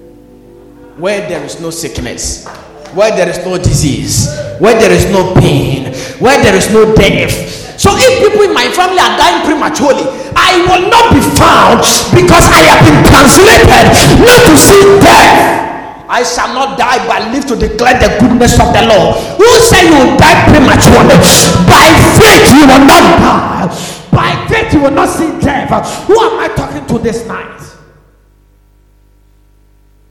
[0.96, 2.46] Where there is no sickness,
[2.94, 7.30] where there is no disease, where there is no pain, where there is no death.
[7.78, 11.84] So if people in my family are dying prematurely, I will not be found
[12.16, 13.84] because I have been translated
[14.24, 16.08] not to see death.
[16.08, 19.20] I shall not die but live to declare the goodness of the Lord.
[19.36, 21.20] Who say you will die prematurely?
[21.68, 23.68] By faith you will not die.
[24.16, 25.68] By faith you will not see death.
[26.06, 27.60] Who am I talking to this night?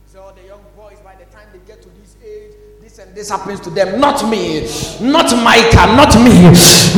[0.06, 2.54] So the young boys, by the time they get to this age,
[3.16, 4.00] this happens to them.
[4.00, 4.68] Not me,
[5.00, 6.52] not Micah, not me,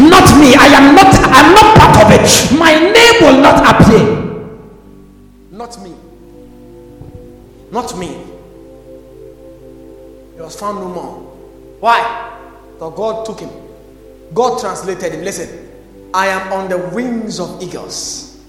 [0.10, 0.56] not me.
[0.57, 1.14] I am not.
[1.30, 2.60] I'm not part of it.
[2.60, 4.26] My name will not appear.
[5.52, 5.94] Not me.
[7.72, 8.07] Not me.
[10.34, 11.14] He was found no more.
[11.80, 12.34] Why?
[12.73, 13.52] Because God took him.
[14.34, 15.23] God translated him.
[15.23, 15.69] Listen,
[16.15, 18.44] I am on the wings of eagles.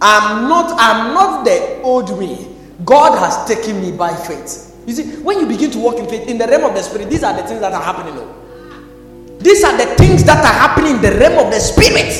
[0.00, 2.56] I'm not, I'm not the old me.
[2.86, 4.69] God has taken me by faith.
[4.90, 7.08] You see, when you begin to walk in faith in the realm of the spirit,
[7.08, 8.12] these are the things that are happening.
[8.16, 9.38] Though.
[9.38, 12.10] These are the things that are happening in the realm of the spirit.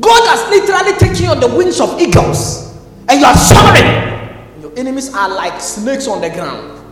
[0.00, 2.74] God has literally taken you on the wings of eagles,
[3.06, 3.86] and you are soaring.
[4.60, 6.82] Your enemies are like snakes on the ground.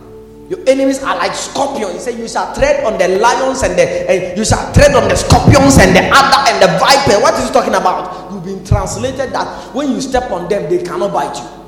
[0.47, 1.95] Your enemies are like scorpions.
[1.95, 5.09] He said, You shall tread on the lions and the and you shall tread on
[5.09, 7.19] the scorpions and the adder and the viper.
[7.19, 8.31] What is he talking about?
[8.31, 11.58] You've been translated that when you step on them, they cannot bite you.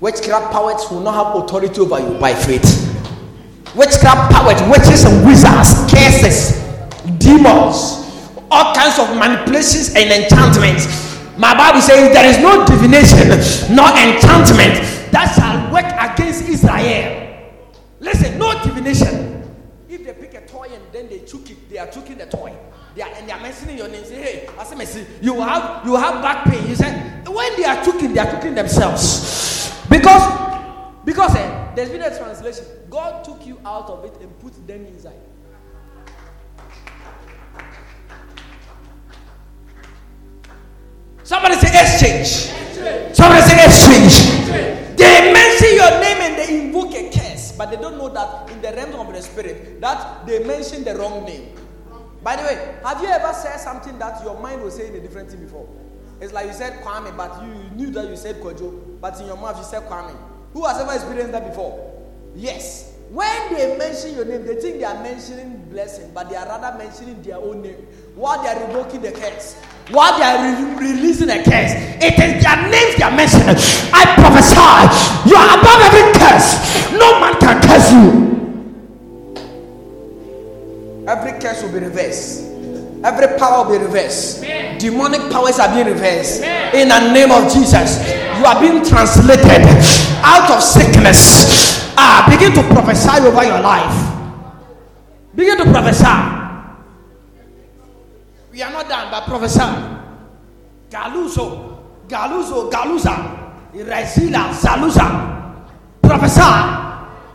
[0.00, 2.64] Witchcraft powers will not have authority over you by faith.
[3.76, 6.56] Witchcraft powers, witches and wizards, curses,
[7.18, 8.00] demons,
[8.50, 10.88] all kinds of manipulations and enchantments.
[11.36, 13.28] My Bible says there is no divination,
[13.76, 14.80] no enchantment
[15.12, 17.52] that shall work against Israel.
[18.00, 19.54] Listen, no divination.
[19.86, 22.56] If they pick a toy and then they choke it, they are choking the toy.
[22.96, 24.04] they are, and they are mentioning your name.
[24.04, 26.66] Say, hey, I say, you have you have back pain.
[26.66, 29.49] You said when they are cooking, they are cooking themselves
[29.90, 30.40] because
[31.04, 32.64] because eh, there's been a translation.
[32.88, 35.20] God took you out of it and put them inside.
[41.24, 43.14] Somebody say exchange.
[43.14, 44.96] Somebody say exchange.
[44.96, 48.60] They mention your name and they invoke a curse, but they don't know that in
[48.60, 51.54] the realm of the spirit that they mention the wrong name.
[52.22, 55.30] By the way, have you ever said something that your mind was saying a different
[55.30, 55.68] thing before?
[56.20, 59.36] It's like you said Kwame, but you knew that you said Kojo, but in your
[59.36, 60.14] mouth you said Kwame.
[60.52, 61.92] Who has ever experienced that before?
[62.34, 62.94] Yes.
[63.10, 66.78] When they mention your name, they think they are mentioning blessing, but they are rather
[66.78, 69.60] mentioning their own name while they are revoking the curse
[69.90, 70.38] while they are
[70.78, 71.72] re- releasing a curse.
[72.00, 73.56] It is their names they are mentioning.
[73.92, 76.92] I prophesy, you are above every curse.
[76.92, 78.30] No man can curse you.
[81.08, 82.46] Every curse will be reversed.
[83.02, 84.42] Every power will be reversed.
[84.78, 86.42] Demonic powers are being reversed.
[86.74, 87.98] In the name of Jesus,
[88.40, 89.68] you are being translated
[90.24, 91.92] out of sickness.
[91.96, 93.92] Ah, begin to prophesy over your life.
[95.34, 96.16] Begin to prophesy.
[98.50, 99.60] We are not done, but prophesy.
[100.88, 103.14] Galuzo, Galuzo, Galuza,
[103.74, 105.06] Irezila, Zaluza.
[106.00, 106.40] Prophesy.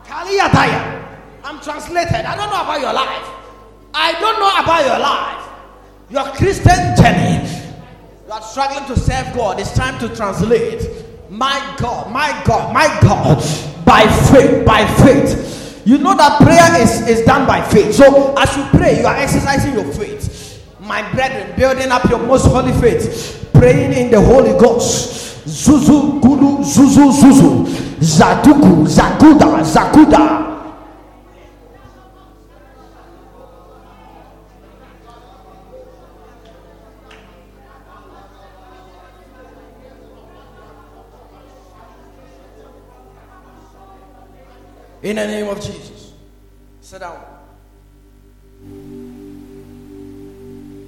[0.10, 1.06] Kaliyataya.
[1.44, 2.26] I'm translated.
[2.26, 3.30] I don't know about your life.
[3.94, 5.46] I don't know about your life.
[6.10, 7.65] Your Christian journey.
[8.26, 9.60] You are struggling to serve God.
[9.60, 10.90] It's time to translate.
[11.30, 13.38] My God, my God, my God.
[13.86, 15.84] By faith, by faith.
[15.86, 17.94] You know that prayer is, is done by faith.
[17.94, 20.46] So as you pray, you are exercising your faith
[20.86, 25.46] my brethren, building up your most holy faith, praying in the Holy Ghost.
[25.46, 27.66] Zuzu, Gulu, Zuzu, Zuzu,
[28.00, 30.55] Zaduku, Zakuda, Zakuda.
[45.06, 46.14] In the name of Jesus.
[46.82, 47.24] Sit down.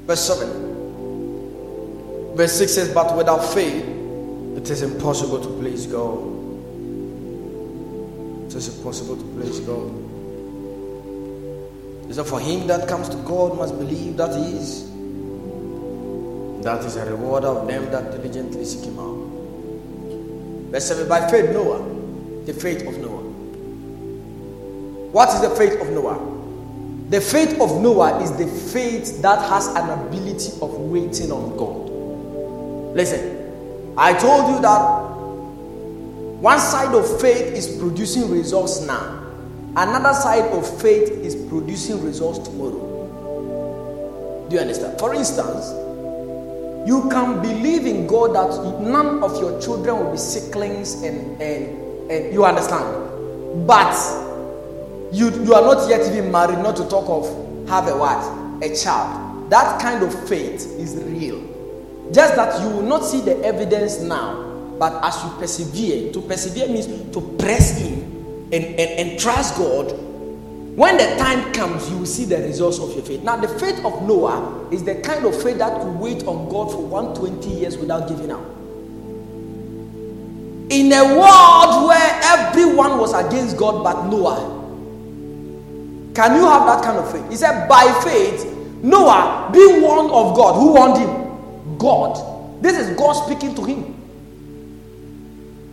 [0.08, 2.36] Verse 7.
[2.36, 3.86] Verse 6 says, But without faith,
[4.58, 6.18] it is impossible to please God.
[8.48, 9.94] It is impossible to please God.
[12.10, 14.90] Is that for him that comes to God must believe that he is.
[16.64, 19.28] That is a reward of them that diligently seek him out.
[20.72, 21.84] Verse 7 By faith, Noah,
[22.46, 23.27] the faith of Noah.
[25.18, 26.20] What is the faith of Noah?
[27.10, 32.96] The faith of Noah is the faith that has an ability of waiting on God.
[32.96, 34.78] Listen, I told you that
[36.40, 39.26] one side of faith is producing results now,
[39.76, 44.46] another side of faith is producing results tomorrow.
[44.50, 45.00] Do you understand?
[45.00, 45.72] For instance,
[46.88, 52.12] you can believe in God that none of your children will be sicklings and, and,
[52.12, 53.66] and you understand.
[53.66, 54.27] But
[55.12, 58.64] you, you are not yet even married, not to talk of have a what?
[58.64, 59.50] A child.
[59.50, 61.42] That kind of faith is real.
[62.12, 64.44] Just that you will not see the evidence now,
[64.80, 68.80] but as you persevere, to persevere means to press in and, and,
[69.10, 69.92] and trust God.
[70.78, 73.24] When the time comes, you will see the results of your faith.
[73.24, 76.72] Now, the faith of Noah is the kind of faith that could wait on God
[76.72, 78.46] for 120 years without giving up.
[80.70, 84.57] In a world where everyone was against God but Noah,
[86.18, 87.30] can you have that kind of faith?
[87.30, 88.44] He said, by faith,
[88.82, 90.56] Noah being warned of God.
[90.56, 91.78] Who warned him?
[91.78, 92.64] God.
[92.64, 93.94] This is God speaking to him.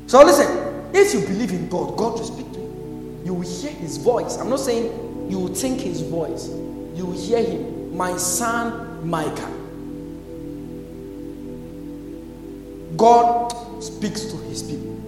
[0.06, 3.22] So listen, if you believe in God, God will speak to you.
[3.24, 4.36] You will hear his voice.
[4.36, 6.48] I'm not saying you will think his voice.
[6.94, 7.96] You will hear him.
[7.96, 9.50] My son Micah.
[12.98, 15.03] God speaks to his people.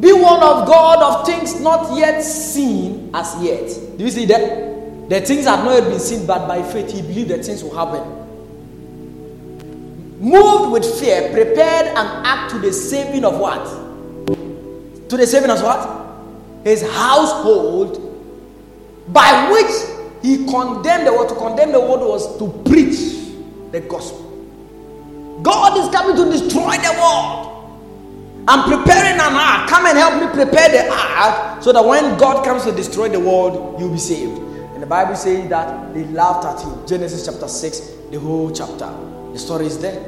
[0.00, 3.66] Be one of God of things not yet seen as yet.
[3.98, 5.08] Do you see that?
[5.08, 7.74] The things have not yet been seen, but by faith he believed that things will
[7.74, 8.16] happen.
[10.20, 13.64] Moved with fear, prepared an ark to the saving of what?
[15.08, 16.64] To the saving of what?
[16.64, 18.04] His household,
[19.08, 19.70] by which
[20.22, 21.28] he condemned the world.
[21.30, 23.32] To condemn the world was to preach
[23.72, 24.26] the gospel.
[25.42, 27.47] God is coming to destroy the world.
[28.48, 29.68] I'm preparing an ark.
[29.68, 33.20] Come and help me prepare the ark so that when God comes to destroy the
[33.20, 34.38] world, you'll be saved.
[34.72, 36.86] And the Bible says that they laughed at him.
[36.86, 37.80] Genesis chapter 6,
[38.10, 38.90] the whole chapter.
[39.34, 40.00] The story is there.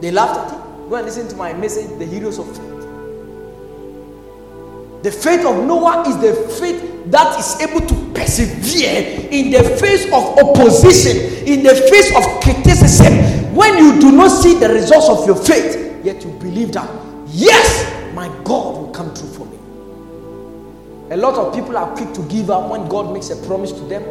[0.00, 0.88] They laughed at him.
[0.88, 2.80] Go and listen to my message, The Heroes of Faith.
[5.02, 10.04] The faith of Noah is the faith that is able to persevere in the face
[10.06, 11.16] of opposition,
[11.48, 13.12] in the face of criticism.
[13.56, 16.88] When you do not see the results of your faith, yet you believe that,
[17.28, 19.58] yes, my God will come true for me.
[21.12, 23.80] A lot of people are quick to give up when God makes a promise to
[23.80, 24.02] them.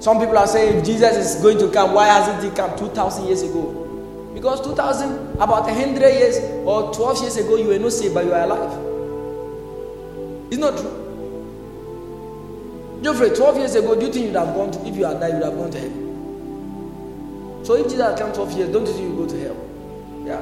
[0.00, 3.26] Some people are saying if Jesus is going to come, why hasn't he come 2,000
[3.26, 3.84] years ago?
[4.34, 8.32] Because 2000, about 100 years or 12 years ago, you were not saved, but you
[8.32, 8.72] are alive.
[10.50, 10.94] It's not true.
[13.02, 15.34] Geoffrey, 12 years ago, do you think you'd have gone to, if you had died,
[15.34, 16.07] you'd have gone to hell?
[17.64, 19.56] So if Jesus had come 12 years, don't you think you go to hell?
[20.24, 20.40] Yeah.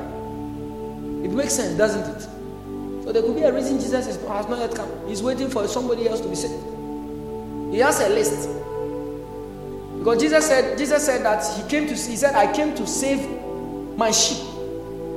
[1.25, 2.23] It makes sense, doesn't it?
[3.05, 4.91] So there could be a reason Jesus has not yet come.
[5.07, 6.63] He's waiting for somebody else to be saved.
[7.73, 8.49] He has a list.
[9.99, 13.29] Because Jesus said, Jesus said that he came to he said, I came to save
[13.97, 14.45] my sheep.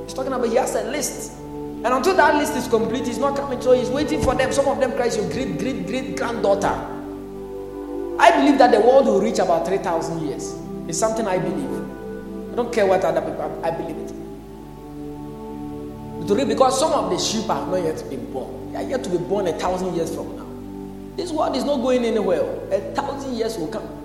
[0.04, 1.38] He's talking about he has a list.
[1.82, 3.60] And until that list is complete, he's not coming.
[3.60, 4.52] So he's waiting for them.
[4.52, 6.76] Some of them cries your great, great, great granddaughter.
[8.18, 10.54] I believe that the world will reach about 3,000 years.
[10.88, 11.79] It's something I believe.
[12.50, 14.10] I don't care what other people, I believe it.
[16.48, 18.72] Because some of the sheep have not yet been born.
[18.72, 20.46] They are yet to be born a thousand years from now.
[21.16, 22.42] This world is not going anywhere.
[22.70, 24.00] A thousand years will come.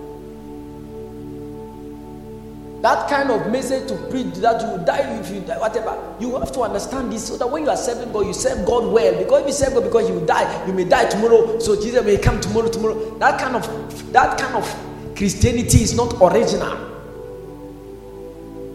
[2.82, 5.96] That kind of message to preach that you die if you die, whatever.
[6.20, 8.92] You have to understand this so that when you are serving God, you serve God
[8.92, 9.16] well.
[9.18, 11.58] Because if you serve God because you will die, you may die tomorrow.
[11.58, 13.18] So Jesus may come tomorrow, tomorrow.
[13.18, 16.95] That kind of that kind of Christianity is not original.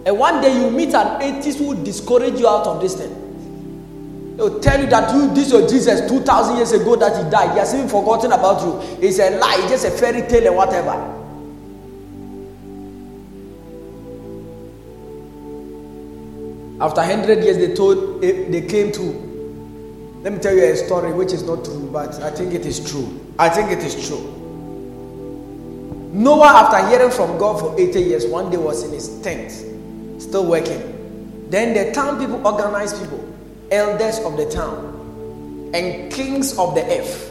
[0.06, 4.36] And one day you meet an atheist who will discourage you out of this thing.
[4.38, 7.52] They'll tell you that you this your Jesus 2000 years ago that he died.
[7.53, 8.80] He has even forgotten about you.
[9.07, 11.19] It's a lie, it's just a fairy tale and whatever.
[16.82, 19.02] After 100 years, they told eh, they came to.
[20.23, 22.80] Let me tell you a story which is not true, but I think it is
[22.90, 23.19] true.
[23.38, 24.19] I think it is true.
[26.11, 29.52] Noah, after hearing from God for 80 years, one day was in his tent,
[30.23, 31.48] still working.
[31.49, 33.19] Then the town people organized people,
[33.72, 37.27] elders of the town, and kings of the earth.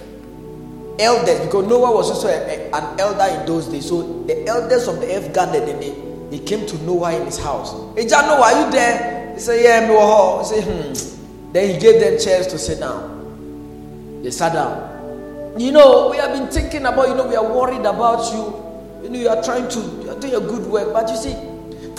[0.99, 3.89] Elders, because Noah was also a, a, an elder in those days.
[3.89, 7.39] So the elders of the earth gathered and they, they came to Noah in his
[7.39, 7.73] house.
[7.97, 9.33] Hey, John, Noah, are you there?
[9.35, 10.41] He said, Yeah, ho.
[10.41, 11.53] He said, Hmm.
[11.53, 14.21] Then he gave them chairs to sit down.
[14.23, 15.59] They sat down.
[15.59, 19.03] You know, we have been thinking about, you know, we are worried about you.
[19.03, 20.93] You know, you are trying to doing a good work.
[20.93, 21.35] But you see,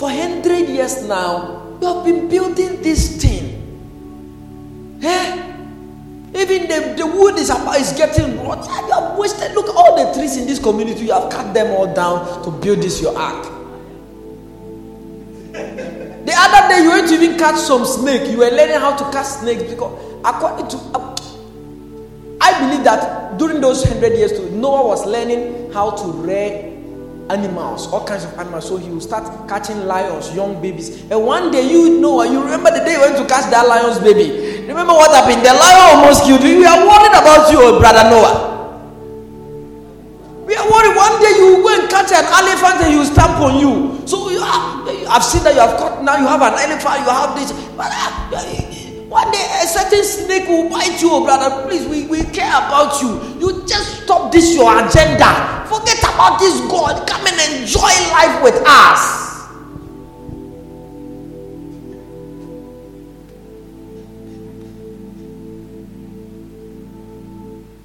[0.02, 3.54] for 100 years now, you have been building this thing.
[5.00, 5.54] Eh?
[6.34, 8.66] Even the, the wood is, about, is getting rot.
[8.66, 9.52] You have wasted.
[9.54, 12.82] Look, all the trees in this community, you have cut them all down to build
[12.82, 13.44] this your ark.
[16.22, 18.28] The other day you went to even catch some snake.
[18.28, 19.92] You were learning how to catch snakes because
[20.24, 21.16] according to uh,
[22.40, 26.71] I believe that during those hundred years too, Noah was learning how to rear
[27.30, 28.66] animals, all kinds of animals.
[28.68, 31.02] So he would start catching lions, young babies.
[31.10, 33.98] And one day you know, you remember the day you went to catch that lion's
[33.98, 34.62] baby.
[34.66, 35.44] Remember what happened?
[35.44, 36.58] The lion almost killed you.
[36.58, 38.52] We are worried about you, brother Noah.
[40.46, 40.96] We are worried.
[40.96, 44.06] One day you will go and catch an elephant and he will stamp on you.
[44.06, 46.16] So you have, I've seen that you have caught now.
[46.16, 47.06] You have an elephant.
[47.06, 47.52] You have this.
[47.76, 48.81] But uh,
[49.12, 51.68] one day a certain snake will bite you, oh, brother.
[51.68, 53.20] Please, we, we care about you.
[53.38, 55.66] You just stop this your agenda.
[55.68, 57.06] Forget about this God.
[57.06, 59.20] Come and enjoy life with us.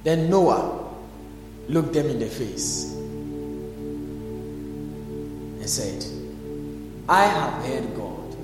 [0.04, 0.94] Then Noah
[1.68, 2.94] looked them in the face
[5.60, 6.02] and said,
[7.06, 8.34] I have heard God,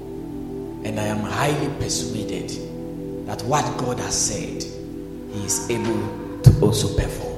[0.84, 2.73] and I am highly persuaded
[3.26, 4.62] that what God has said,
[5.32, 7.34] He is able to also perform.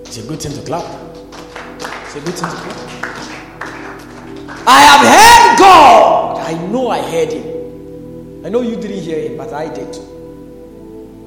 [0.00, 0.84] It's a good thing to clap.
[2.06, 2.78] It's a good thing to clap.
[4.66, 6.38] I have heard God.
[6.46, 8.46] I know I heard Him.
[8.46, 9.96] I know you didn't hear Him, but I did.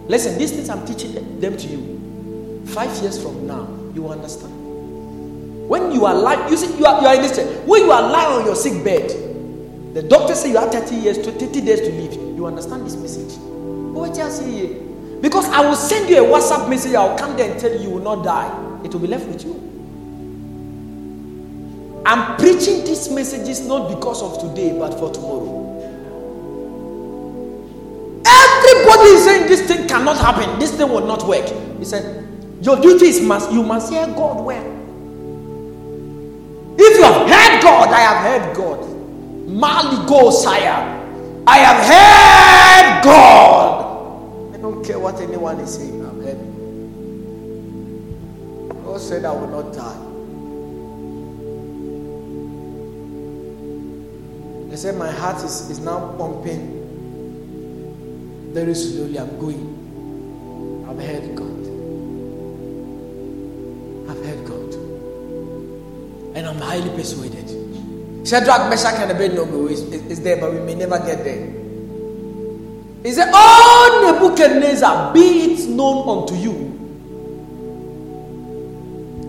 [0.09, 2.01] Listen, these things I'm teaching them to you
[2.67, 5.67] Five years from now, you will understand.
[5.67, 8.01] When you are lying, you see, you are, you are in this When you are
[8.01, 9.11] lying on your sick bed,
[9.93, 12.13] the doctor say you have 30 years to 30 days to live.
[12.37, 13.37] You understand this message?
[15.21, 17.89] Because I will send you a WhatsApp message, I'll come there and tell you you
[17.89, 18.49] will not die.
[18.83, 19.57] It will be left with you.
[22.05, 25.59] I'm preaching these messages not because of today, but for tomorrow.
[28.25, 31.47] Everybody is saying this thing cannot happen, this thing will not work.
[31.77, 32.27] He said,
[32.61, 34.65] your duty is must you must hear God well.
[36.77, 38.90] If you have heard God, I have heard God.
[39.47, 40.99] Mali go, sire.
[41.47, 44.55] I have heard God.
[44.55, 46.37] I don't care what anyone is saying, I've heard.
[48.85, 50.07] God said I will not die.
[54.69, 56.79] They said my heart is, is now pumping
[58.53, 59.19] very slowly.
[59.19, 60.85] I'm going.
[60.87, 61.61] I've heard God.
[64.09, 64.75] I've heard God.
[66.35, 67.60] And I'm highly persuaded.
[68.23, 71.47] Shadrach, Meshach, and Abednego is, is, is there, but we may never get there.
[73.03, 76.71] He said, Oh, Nebuchadnezzar, be it known unto you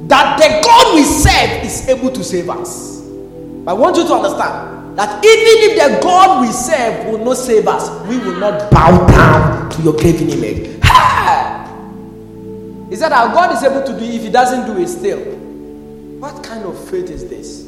[0.09, 3.01] that the God we serve is able to save us.
[3.01, 7.39] But I want you to understand that even if the God we serve will not
[7.39, 10.67] save us, we will not bow down to your graven image.
[12.91, 15.19] He said, Our God is able to do it if He doesn't do it still.
[16.21, 17.62] What kind of faith is this?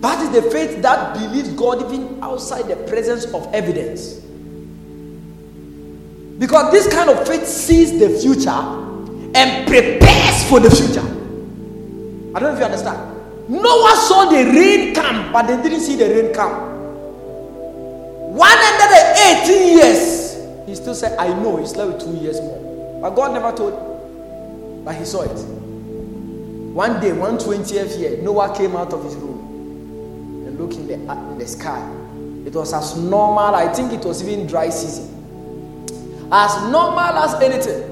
[0.00, 4.14] That is the faith that believes God even outside the presence of evidence.
[6.38, 11.06] Because this kind of faith sees the future and prepares for the future.
[12.34, 13.50] I don't know if you understand.
[13.50, 16.70] Noah saw the rain come, but they didn't see the rain come.
[18.36, 20.30] 118 years
[20.70, 23.00] he still said, I know he slept two years more.
[23.02, 24.84] But God never told.
[24.84, 25.36] But he saw it.
[26.72, 29.39] One day, 120th year, Noah came out of his room
[30.60, 31.80] and looked in the, in the sky.
[32.46, 35.06] It was as normal, I think it was even dry season.
[36.32, 37.88] As normal as anything.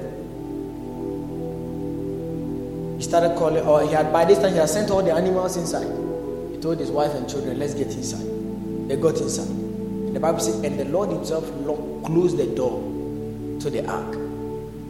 [2.96, 5.56] He started calling, or he had by this time he had sent all the animals
[5.56, 5.86] inside.
[6.52, 8.26] He told his wife and children, Let's get inside.
[8.88, 9.48] They got inside.
[10.14, 12.80] The Bible says, and the Lord Himself locked, closed the door
[13.60, 14.14] to the ark.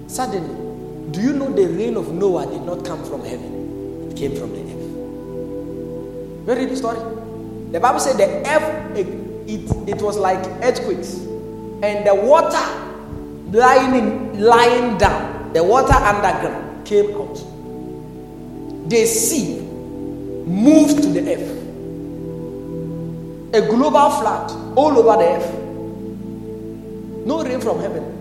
[0.07, 4.09] Suddenly, do you know the rain of Noah did not come from heaven?
[4.11, 4.69] It came from the earth.
[6.47, 7.28] You read the story?
[7.73, 11.15] The Bible said the earth, it, it, was like earthquakes,
[11.83, 12.59] and the water
[13.51, 17.35] lying, in, lying down, the water underground came out.
[18.89, 21.59] The sea moved to the earth
[23.53, 25.55] a global flood all over the earth.
[27.27, 28.18] No rain from heaven.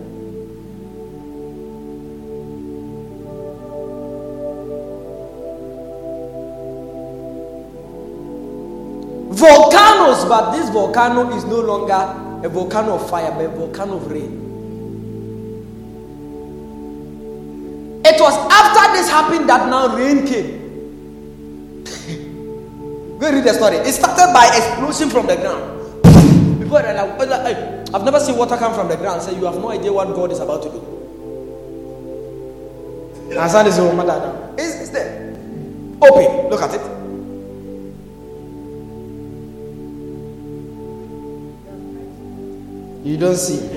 [9.37, 11.93] Volcanoes, but this volcano is no longer
[12.43, 14.43] a volcano of fire, but a volcano of rain.
[18.03, 21.83] It was after this happened that now rain came.
[23.19, 23.77] Go read the story.
[23.77, 25.75] It started by explosion from the ground.
[26.59, 29.21] People are like, I've never seen water come from the ground.
[29.21, 30.81] Say, you have no idea what God is about to do.
[33.37, 34.55] Answer is your mother.
[34.57, 35.35] It's, it's there.
[36.01, 36.49] Open.
[36.49, 36.96] Look at it.
[43.07, 43.76] You don't see.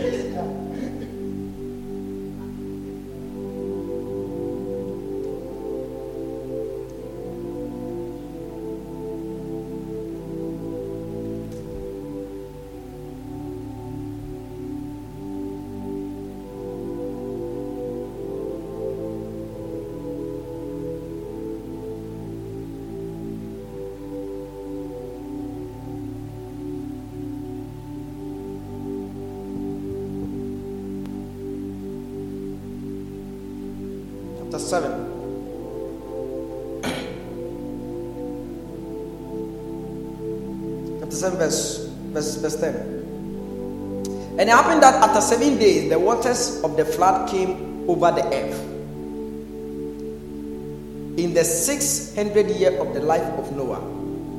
[41.29, 43.01] Verse, verse, verse 10.
[44.41, 48.25] And it happened that after seven days, the waters of the flood came over the
[48.33, 48.61] earth.
[51.19, 53.81] In the 600th year of the life of Noah,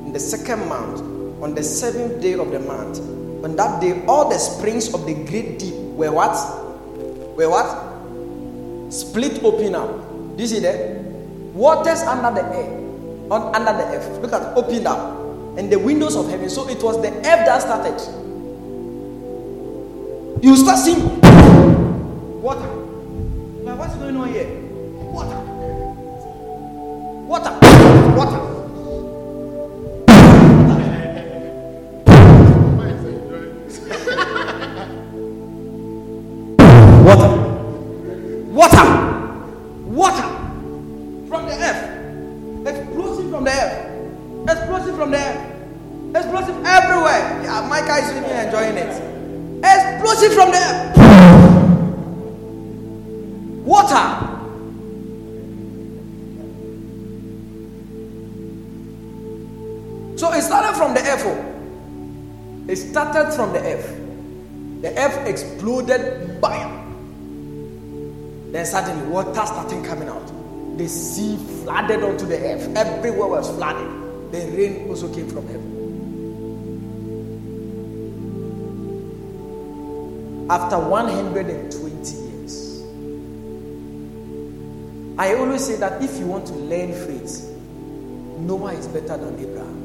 [0.06, 1.00] in the second month,
[1.42, 2.98] on the seventh day of the month,
[3.44, 6.34] on that day, all the springs of the great deep were what?
[7.36, 8.92] Were what?
[8.92, 10.36] Split open up.
[10.36, 10.98] Do you see that?
[11.54, 12.70] Waters under the air,
[13.30, 14.18] on, under the earth.
[14.22, 15.11] Look at open up
[15.56, 16.48] and the windows of heaven.
[16.48, 18.00] So it was the earth that started.
[20.42, 21.20] You start seeing
[22.42, 22.66] water.
[23.62, 24.48] Like, what's going on here?
[25.12, 25.38] Water.
[27.26, 27.71] Water.
[68.72, 70.26] Suddenly water started coming out.
[70.78, 72.74] The sea flooded onto the earth.
[72.74, 74.32] Everywhere was flooded.
[74.32, 75.68] The rain also came from heaven.
[80.48, 82.82] After 120 years,
[85.18, 87.46] I always say that if you want to learn faith,
[88.38, 89.82] Noah is better than Abraham.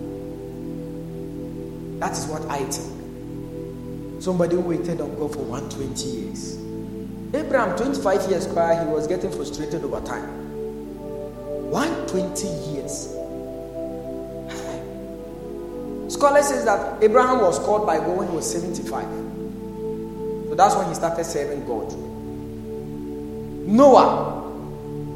[1.99, 2.93] That is what I think.
[4.23, 6.66] Somebody waited on God for 120 years.
[7.33, 10.27] Abraham, 25 years prior, he was getting frustrated over time.
[11.69, 13.09] 120 years.
[16.13, 19.03] Scholar says that Abraham was called by God when he was 75.
[20.47, 21.93] So that's when he started serving God.
[23.67, 24.43] Noah,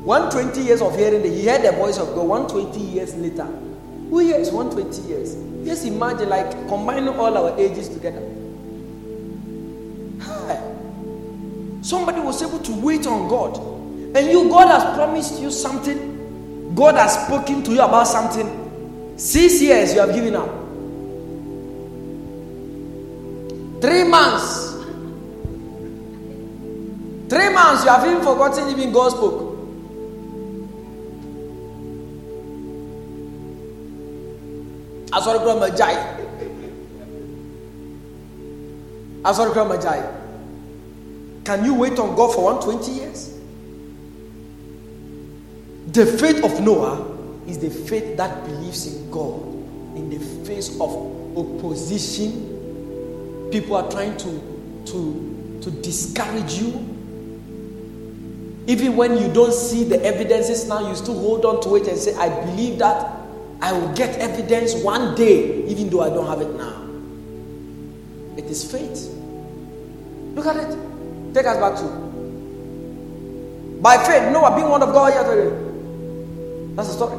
[0.03, 2.27] 120 years of hearing, the, he heard the voice of God.
[2.27, 5.35] 120 years later, who hears 120 years?
[5.65, 8.21] Just imagine, like combining all our ages together.
[12.41, 13.57] Able to wait on God.
[14.15, 16.73] And you, God has promised you something.
[16.75, 19.13] God has spoken to you about something.
[19.17, 20.49] Six years you have given up.
[23.81, 24.71] Three months.
[27.29, 29.51] Three months you have even forgotten even God spoke.
[35.11, 35.97] Asɔre kura ma gyae.
[39.23, 40.20] Asɔre kura ma gyae.
[41.43, 43.37] Can you wait on God for 120 years?
[45.87, 49.41] The faith of Noah is the faith that believes in God
[49.95, 52.47] in the face of opposition.
[53.51, 56.87] People are trying to, to, to discourage you.
[58.67, 61.97] Even when you don't see the evidences now, you still hold on to it and
[61.97, 63.17] say, I believe that
[63.61, 66.87] I will get evidence one day, even though I don't have it now.
[68.37, 69.09] It is faith.
[70.35, 70.90] Look at it.
[71.33, 71.85] Take us back to.
[73.81, 75.13] By faith, Noah being one of God
[76.75, 77.17] That's the story.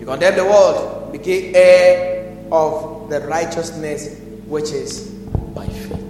[0.00, 5.08] You condemn the world, became heir of the righteousness which is
[5.54, 6.00] by faith.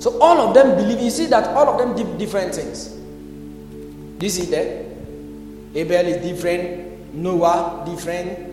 [0.00, 1.00] So all of them believe.
[1.00, 2.88] You see that all of them did different things.
[4.18, 4.54] Do you see?
[5.74, 8.47] Abel is different, Noah different,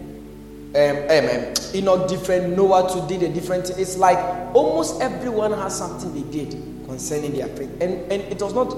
[0.76, 3.80] um, um, um, Enoch different, Noah too did a different thing.
[3.80, 4.18] It's like
[4.54, 6.52] almost everyone has something they did
[6.86, 7.72] concerning their faith.
[7.82, 8.72] And, and it was not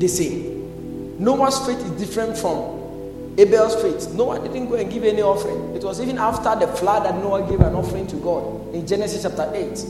[0.00, 1.22] the same.
[1.22, 4.12] Noah's faith is different from Abel's faith.
[4.14, 5.76] Noah didn't go and give any offering.
[5.76, 9.22] It was even after the flood that Noah gave an offering to God in Genesis
[9.22, 9.84] chapter 8.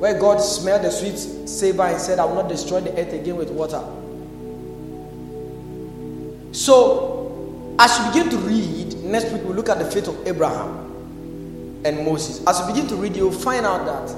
[0.00, 3.36] Where God smelled the sweet savor and said, I will not destroy the earth again
[3.36, 3.82] with water.
[6.52, 11.82] So, as you begin to read, next week we'll look at the faith of Abraham
[11.84, 12.44] and Moses.
[12.46, 14.10] As you begin to read, you'll find out that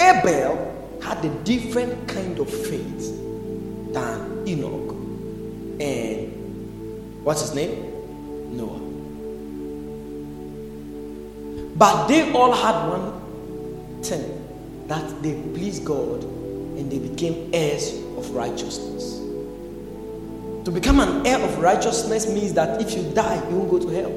[0.00, 3.12] Abel had a different kind of faith
[3.92, 4.92] than Enoch
[5.80, 7.92] and what's his name?
[8.56, 8.80] Noah.
[11.76, 18.30] But they all had one thing that they pleased God and they became heirs of
[18.30, 19.15] righteousness.
[20.66, 23.88] To become an heir of righteousness means that if you die, you won't go to
[23.88, 24.10] hell.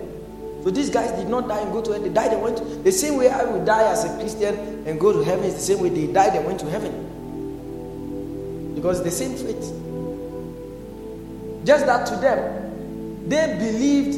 [0.63, 2.01] So these guys did not die and go to hell.
[2.01, 4.55] They died and went to, the same way I would die as a Christian
[4.87, 6.91] and go to heaven is the same way they died and went to heaven.
[8.73, 9.61] Because the same faith.
[11.67, 14.15] Just that to them, they believed.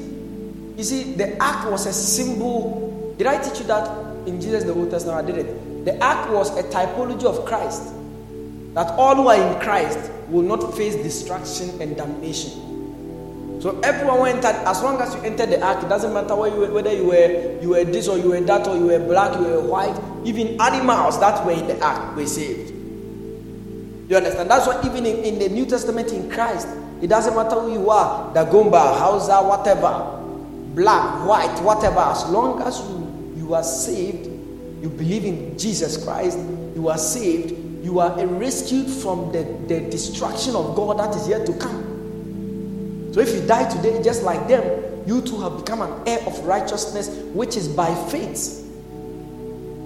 [0.78, 3.14] You see, the ark was a symbol.
[3.18, 3.90] Did I teach you that
[4.26, 5.18] in Jesus the Old Testament?
[5.18, 5.84] I did it.
[5.84, 7.92] The ark was a typology of Christ.
[8.74, 12.72] That all who are in Christ will not face destruction and damnation.
[13.62, 16.56] So everyone who entered, as long as you entered the ark, it doesn't matter whether
[16.56, 19.00] you were, whether you were you were this or you were that or you were
[19.00, 19.96] black, you were white,
[20.26, 22.72] even animals that were in the ark were saved.
[24.10, 24.50] You understand?
[24.50, 26.68] That's why even in, in the New Testament in Christ,
[27.02, 30.20] it doesn't matter who you are, Dagomba, Hausa, whatever,
[30.74, 34.26] black, white, whatever, as long as you, you are saved,
[34.82, 36.38] you believe in Jesus Christ,
[36.76, 37.52] you are saved,
[37.82, 43.12] you are rescued from the, the destruction of God that is yet to come.
[43.14, 44.64] So if you die today, just like them,
[45.06, 48.60] you too have become an heir of righteousness, which is by faith.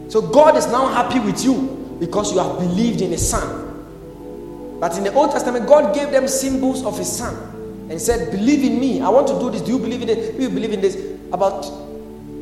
[0.09, 4.77] So God is now happy with you because you have believed in His Son.
[4.79, 7.33] But in the Old Testament, God gave them symbols of His Son
[7.89, 9.01] and said, Believe in me.
[9.01, 9.61] I want to do this.
[9.61, 10.37] Do you believe in it?
[10.37, 10.95] Do you believe in this?
[11.31, 11.63] About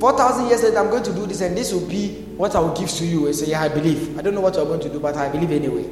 [0.04, 2.76] 4,000 years later, I'm going to do this, and this will be what I will
[2.76, 3.26] give to you.
[3.28, 4.20] And say, Yeah, I believe.
[4.20, 5.84] I don't know what you're going to do, but I believe anyway.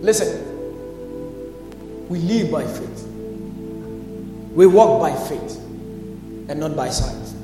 [0.00, 0.42] Listen.
[2.08, 3.06] We live by faith.
[4.54, 5.58] We walk by faith
[6.48, 7.34] and not by sight.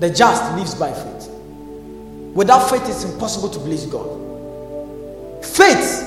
[0.00, 1.30] The just lives by faith.
[2.34, 4.10] Without faith, it's impossible to please God.
[5.42, 6.02] Faith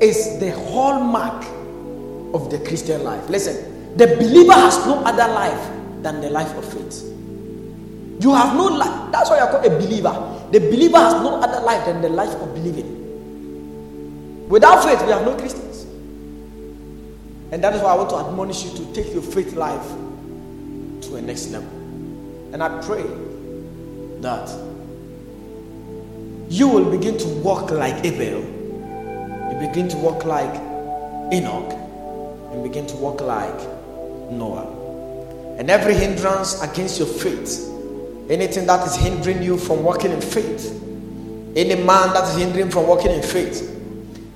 [0.00, 1.44] is the hallmark
[2.32, 3.28] of the Christian life.
[3.28, 5.70] Listen, the believer has no other life
[6.02, 7.02] than the life of faith.
[8.20, 9.12] You have no life.
[9.12, 10.12] That's why you're called a believer.
[10.52, 13.00] The believer has no other life than the life of believing.
[14.48, 15.84] Without faith, we have no Christians.
[17.52, 19.86] And that is why I want to admonish you to take your faith life
[21.02, 21.68] to a next level.
[22.52, 23.02] And I pray
[24.20, 24.48] that
[26.48, 30.54] you will begin to walk like Abel, you begin to walk like
[31.32, 31.72] Enoch,
[32.52, 33.58] and begin to walk like
[34.38, 35.56] Noah.
[35.58, 37.68] And every hindrance against your faith,
[38.30, 40.78] anything that is hindering you from walking in faith,
[41.54, 43.68] any man that is hindering from walking in faith,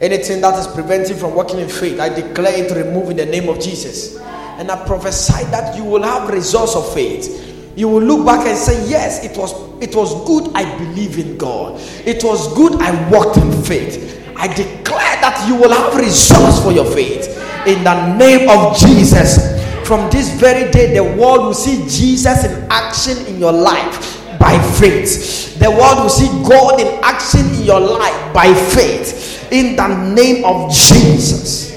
[0.00, 3.48] anything that is preventing from walking in faith, I declare it removed in the name
[3.48, 4.18] of Jesus.
[4.18, 7.46] And I prophesy that you will have results of faith
[7.76, 9.52] you will look back and say yes it was
[9.82, 14.46] it was good i believe in god it was good i walked in faith i
[14.48, 17.28] declare that you will have results for your faith
[17.66, 19.55] in the name of jesus
[19.86, 24.58] from this very day the world will see jesus in action in your life by
[24.78, 25.58] faith.
[25.58, 29.50] The world will see god in action in your life by faith.
[29.50, 31.74] In the name of jesus.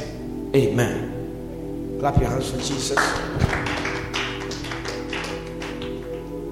[0.56, 1.98] Amen.
[2.00, 2.98] Clap your hands for jesus